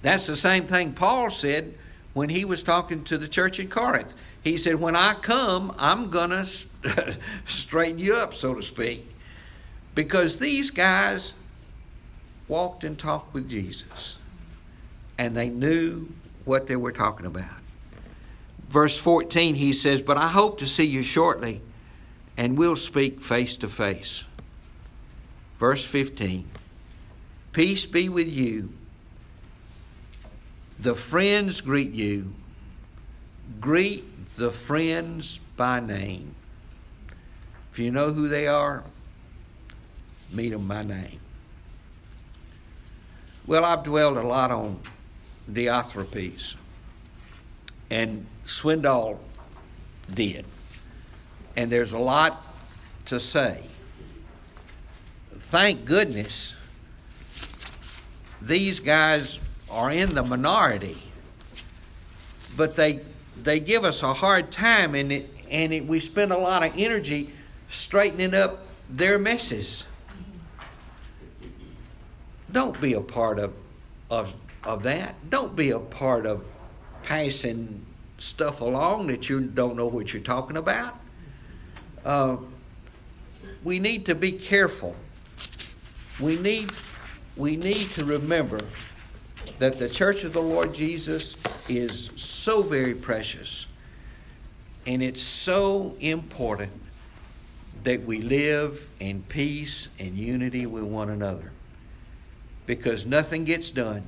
That's 0.02 0.26
the 0.26 0.36
same 0.36 0.64
thing 0.64 0.92
Paul 0.92 1.30
said 1.30 1.74
when 2.14 2.28
he 2.28 2.44
was 2.44 2.62
talking 2.62 3.04
to 3.04 3.18
the 3.18 3.28
church 3.28 3.60
in 3.60 3.68
Corinth. 3.68 4.12
He 4.42 4.56
said, 4.56 4.76
When 4.76 4.96
I 4.96 5.14
come, 5.14 5.74
I'm 5.78 6.10
going 6.10 6.30
to 6.30 6.46
straighten 7.46 7.98
you 7.98 8.14
up, 8.14 8.34
so 8.34 8.54
to 8.54 8.62
speak. 8.62 9.10
Because 9.94 10.38
these 10.38 10.70
guys 10.70 11.34
walked 12.46 12.84
and 12.84 12.98
talked 12.98 13.34
with 13.34 13.48
Jesus, 13.48 14.16
and 15.18 15.36
they 15.36 15.48
knew 15.48 16.08
what 16.44 16.66
they 16.66 16.76
were 16.76 16.92
talking 16.92 17.26
about 17.26 17.58
verse 18.68 18.96
14, 18.96 19.54
he 19.54 19.72
says, 19.72 20.02
But 20.02 20.16
I 20.16 20.28
hope 20.28 20.58
to 20.58 20.66
see 20.66 20.84
you 20.84 21.02
shortly, 21.02 21.60
and 22.36 22.56
we'll 22.56 22.76
speak 22.76 23.20
face 23.20 23.56
to 23.58 23.68
face. 23.68 24.24
verse 25.58 25.84
15. 25.84 26.48
Peace 27.52 27.86
be 27.86 28.08
with 28.08 28.28
you. 28.28 28.72
The 30.78 30.94
friends 30.94 31.60
greet 31.60 31.90
you. 31.90 32.32
Greet 33.58 34.36
the 34.36 34.52
friends 34.52 35.40
by 35.56 35.80
name. 35.80 36.36
If 37.72 37.78
you 37.78 37.90
know 37.90 38.10
who 38.10 38.28
they 38.28 38.46
are, 38.46 38.82
meet 40.32 40.50
them 40.50 40.68
by 40.68 40.82
name. 40.82 41.20
Well, 43.46 43.64
I've 43.64 43.84
dwelled 43.84 44.18
a 44.18 44.22
lot 44.22 44.50
on 44.50 44.80
Diotrephes, 45.50 46.56
and 47.90 48.26
Swindoll 48.44 49.18
did. 50.12 50.44
And 51.56 51.72
there's 51.72 51.92
a 51.92 51.98
lot 51.98 52.46
to 53.06 53.18
say. 53.18 53.62
Thank 55.34 55.86
goodness 55.86 56.54
these 58.42 58.80
guys 58.80 59.40
are 59.70 59.90
in 59.90 60.14
the 60.14 60.22
minority, 60.22 61.02
but 62.56 62.76
they 62.76 63.00
they 63.42 63.60
give 63.60 63.84
us 63.84 64.02
a 64.02 64.12
hard 64.12 64.50
time, 64.50 64.94
and 64.94 65.10
it, 65.12 65.30
and 65.50 65.72
it, 65.72 65.86
we 65.86 66.00
spend 66.00 66.32
a 66.32 66.36
lot 66.36 66.62
of 66.62 66.72
energy 66.76 67.30
straightening 67.68 68.34
up 68.34 68.66
their 68.90 69.18
messes. 69.18 69.84
Don't 72.50 72.80
be 72.80 72.94
a 72.94 73.00
part 73.00 73.38
of, 73.38 73.54
of, 74.10 74.34
of 74.64 74.82
that. 74.84 75.14
Don't 75.30 75.54
be 75.54 75.70
a 75.70 75.78
part 75.78 76.26
of 76.26 76.44
passing 77.02 77.84
stuff 78.16 78.60
along 78.60 79.06
that 79.08 79.28
you 79.28 79.40
don't 79.40 79.76
know 79.76 79.86
what 79.86 80.12
you're 80.12 80.22
talking 80.22 80.56
about. 80.56 80.98
Uh, 82.04 82.38
we 83.62 83.78
need 83.78 84.06
to 84.06 84.14
be 84.14 84.32
careful. 84.32 84.96
We 86.18 86.36
need, 86.36 86.70
we 87.36 87.56
need 87.56 87.90
to 87.90 88.04
remember 88.04 88.60
that 89.58 89.76
the 89.76 89.88
church 89.88 90.24
of 90.24 90.32
the 90.32 90.42
Lord 90.42 90.74
Jesus 90.74 91.36
is 91.68 92.12
so 92.16 92.62
very 92.62 92.94
precious. 92.94 93.66
And 94.86 95.02
it's 95.02 95.22
so 95.22 95.96
important 96.00 96.72
that 97.84 98.04
we 98.04 98.20
live 98.20 98.88
in 99.00 99.22
peace 99.22 99.88
and 99.98 100.16
unity 100.16 100.66
with 100.66 100.84
one 100.84 101.10
another 101.10 101.52
because 102.66 103.06
nothing 103.06 103.44
gets 103.44 103.70
done. 103.70 104.04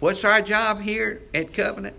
What's 0.00 0.24
our 0.24 0.40
job 0.40 0.80
here 0.80 1.22
at 1.34 1.52
Covenant? 1.52 1.96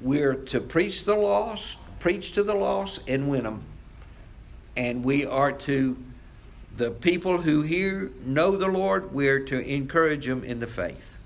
We're 0.00 0.34
to 0.34 0.60
preach 0.60 1.04
the 1.04 1.14
lost, 1.14 1.78
preach 1.98 2.32
to 2.32 2.42
the 2.42 2.54
lost, 2.54 3.00
and 3.08 3.28
win 3.28 3.44
them. 3.44 3.62
And 4.76 5.04
we 5.04 5.26
are 5.26 5.50
to, 5.52 5.96
the 6.76 6.90
people 6.90 7.38
who 7.38 7.62
here 7.62 8.12
know 8.24 8.56
the 8.56 8.68
Lord, 8.68 9.12
we're 9.12 9.40
to 9.40 9.60
encourage 9.60 10.26
them 10.26 10.44
in 10.44 10.60
the 10.60 10.68
faith. 10.68 11.18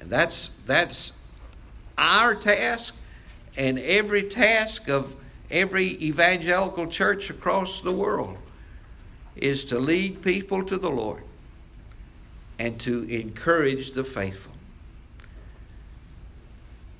And 0.00 0.10
that's, 0.10 0.50
that's 0.66 1.12
our 1.96 2.34
task 2.34 2.94
and 3.56 3.78
every 3.78 4.24
task 4.24 4.88
of 4.88 5.16
every 5.54 5.92
evangelical 6.02 6.88
church 6.88 7.30
across 7.30 7.80
the 7.80 7.92
world 7.92 8.36
is 9.36 9.64
to 9.66 9.78
lead 9.78 10.20
people 10.20 10.64
to 10.64 10.76
the 10.76 10.90
Lord 10.90 11.22
and 12.58 12.78
to 12.80 13.04
encourage 13.04 13.92
the 13.92 14.02
faithful. 14.02 14.52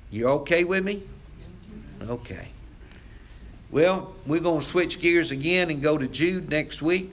You 0.09 0.27
okay 0.29 0.63
with 0.63 0.85
me? 0.85 1.03
Okay. 2.01 2.47
Well, 3.71 4.13
we're 4.25 4.39
going 4.39 4.61
to 4.61 4.65
switch 4.65 5.01
gears 5.01 5.31
again 5.31 5.69
and 5.69 5.81
go 5.81 5.97
to 5.97 6.07
Jude 6.07 6.49
next 6.49 6.81
week, 6.81 7.11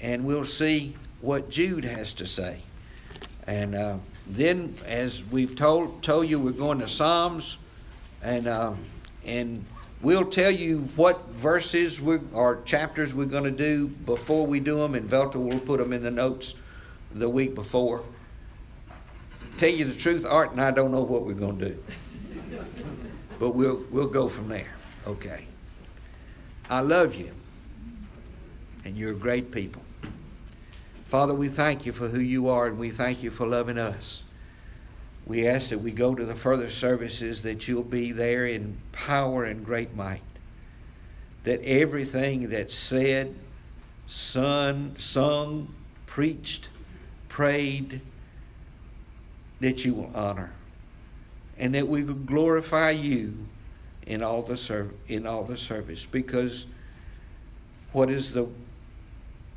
and 0.00 0.24
we'll 0.24 0.44
see 0.44 0.94
what 1.20 1.50
Jude 1.50 1.84
has 1.84 2.12
to 2.14 2.26
say. 2.26 2.58
And 3.46 3.74
uh, 3.74 3.96
then, 4.26 4.76
as 4.84 5.24
we've 5.24 5.56
told 5.56 6.02
told 6.02 6.28
you, 6.28 6.38
we're 6.38 6.52
going 6.52 6.78
to 6.78 6.88
Psalms, 6.88 7.58
and 8.22 8.46
uh, 8.46 8.74
and 9.24 9.64
we'll 10.04 10.26
tell 10.26 10.50
you 10.50 10.80
what 10.96 11.26
verses 11.30 12.00
we 12.00 12.18
or 12.32 12.60
chapters 12.64 13.14
we're 13.14 13.24
going 13.24 13.44
to 13.44 13.50
do 13.50 13.88
before 13.88 14.46
we 14.46 14.60
do 14.60 14.76
them, 14.76 14.94
and 14.94 15.08
Velta 15.08 15.36
will 15.36 15.58
put 15.58 15.80
them 15.80 15.92
in 15.92 16.02
the 16.02 16.10
notes 16.10 16.54
the 17.12 17.28
week 17.28 17.54
before. 17.54 18.04
Tell 19.56 19.70
you 19.70 19.86
the 19.86 19.94
truth, 19.94 20.26
Art 20.28 20.52
and 20.52 20.60
I 20.60 20.70
don't 20.70 20.92
know 20.92 21.02
what 21.02 21.24
we're 21.24 21.32
going 21.32 21.58
to 21.58 21.70
do. 21.70 21.84
But 23.38 23.54
we'll, 23.54 23.82
we'll 23.90 24.08
go 24.08 24.28
from 24.28 24.48
there. 24.48 24.74
Okay. 25.06 25.46
I 26.68 26.80
love 26.80 27.14
you, 27.14 27.30
and 28.84 28.96
you're 28.96 29.14
great 29.14 29.50
people. 29.50 29.82
Father, 31.06 31.34
we 31.34 31.48
thank 31.48 31.86
you 31.86 31.92
for 31.92 32.08
who 32.08 32.20
you 32.20 32.48
are, 32.48 32.66
and 32.66 32.78
we 32.78 32.90
thank 32.90 33.22
you 33.22 33.30
for 33.30 33.46
loving 33.46 33.78
us. 33.78 34.22
We 35.26 35.46
ask 35.46 35.70
that 35.70 35.78
we 35.78 35.90
go 35.90 36.14
to 36.14 36.24
the 36.24 36.34
further 36.34 36.70
services 36.70 37.42
that 37.42 37.66
you'll 37.66 37.82
be 37.82 38.12
there 38.12 38.46
in 38.46 38.78
power 38.92 39.44
and 39.44 39.64
great 39.64 39.94
might. 39.96 40.20
That 41.44 41.62
everything 41.62 42.50
that's 42.50 42.74
said, 42.74 43.34
sung, 44.06 44.96
sung, 44.96 45.74
preached, 46.06 46.68
prayed 47.28 48.00
that 49.60 49.84
you 49.84 49.94
will 49.94 50.10
honor 50.14 50.52
and 51.58 51.74
that 51.74 51.88
we 51.88 52.04
will 52.04 52.14
glorify 52.14 52.90
you 52.90 53.46
in 54.06 54.22
all 54.22 54.42
the 54.42 54.56
serv- 54.56 54.94
in 55.08 55.26
all 55.26 55.44
the 55.44 55.56
service 55.56 56.06
because 56.06 56.66
what 57.92 58.10
is 58.10 58.32
the 58.34 58.46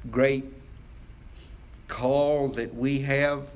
great 0.10 0.46
call 1.88 2.48
that 2.48 2.74
we 2.74 3.00
have 3.00 3.48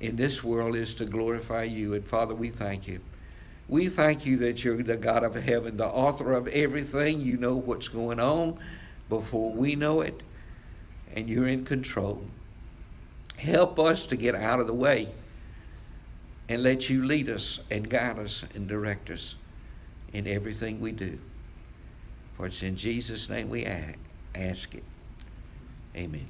in 0.00 0.16
this 0.16 0.42
world 0.42 0.76
is 0.76 0.94
to 0.94 1.04
glorify 1.04 1.62
you 1.62 1.94
and 1.94 2.06
father 2.06 2.34
we 2.34 2.50
thank 2.50 2.86
you 2.86 3.00
we 3.68 3.88
thank 3.88 4.26
you 4.26 4.36
that 4.36 4.62
you're 4.62 4.82
the 4.82 4.96
God 4.96 5.24
of 5.24 5.34
heaven 5.34 5.76
the 5.76 5.86
author 5.86 6.32
of 6.32 6.48
everything 6.48 7.20
you 7.20 7.36
know 7.36 7.54
what's 7.54 7.88
going 7.88 8.20
on 8.20 8.58
before 9.08 9.52
we 9.52 9.74
know 9.74 10.00
it 10.00 10.22
and 11.14 11.28
you're 11.28 11.46
in 11.46 11.64
control 11.64 12.24
Help 13.36 13.78
us 13.78 14.06
to 14.06 14.16
get 14.16 14.34
out 14.34 14.60
of 14.60 14.66
the 14.66 14.74
way 14.74 15.08
and 16.48 16.62
let 16.62 16.88
you 16.88 17.04
lead 17.04 17.28
us 17.28 17.60
and 17.70 17.88
guide 17.88 18.18
us 18.18 18.44
and 18.54 18.68
direct 18.68 19.10
us 19.10 19.36
in 20.12 20.26
everything 20.26 20.80
we 20.80 20.92
do. 20.92 21.18
For 22.36 22.46
it's 22.46 22.62
in 22.62 22.76
Jesus' 22.76 23.28
name 23.28 23.48
we 23.48 23.64
ask 23.64 24.74
it. 24.74 24.84
Amen. 25.96 26.28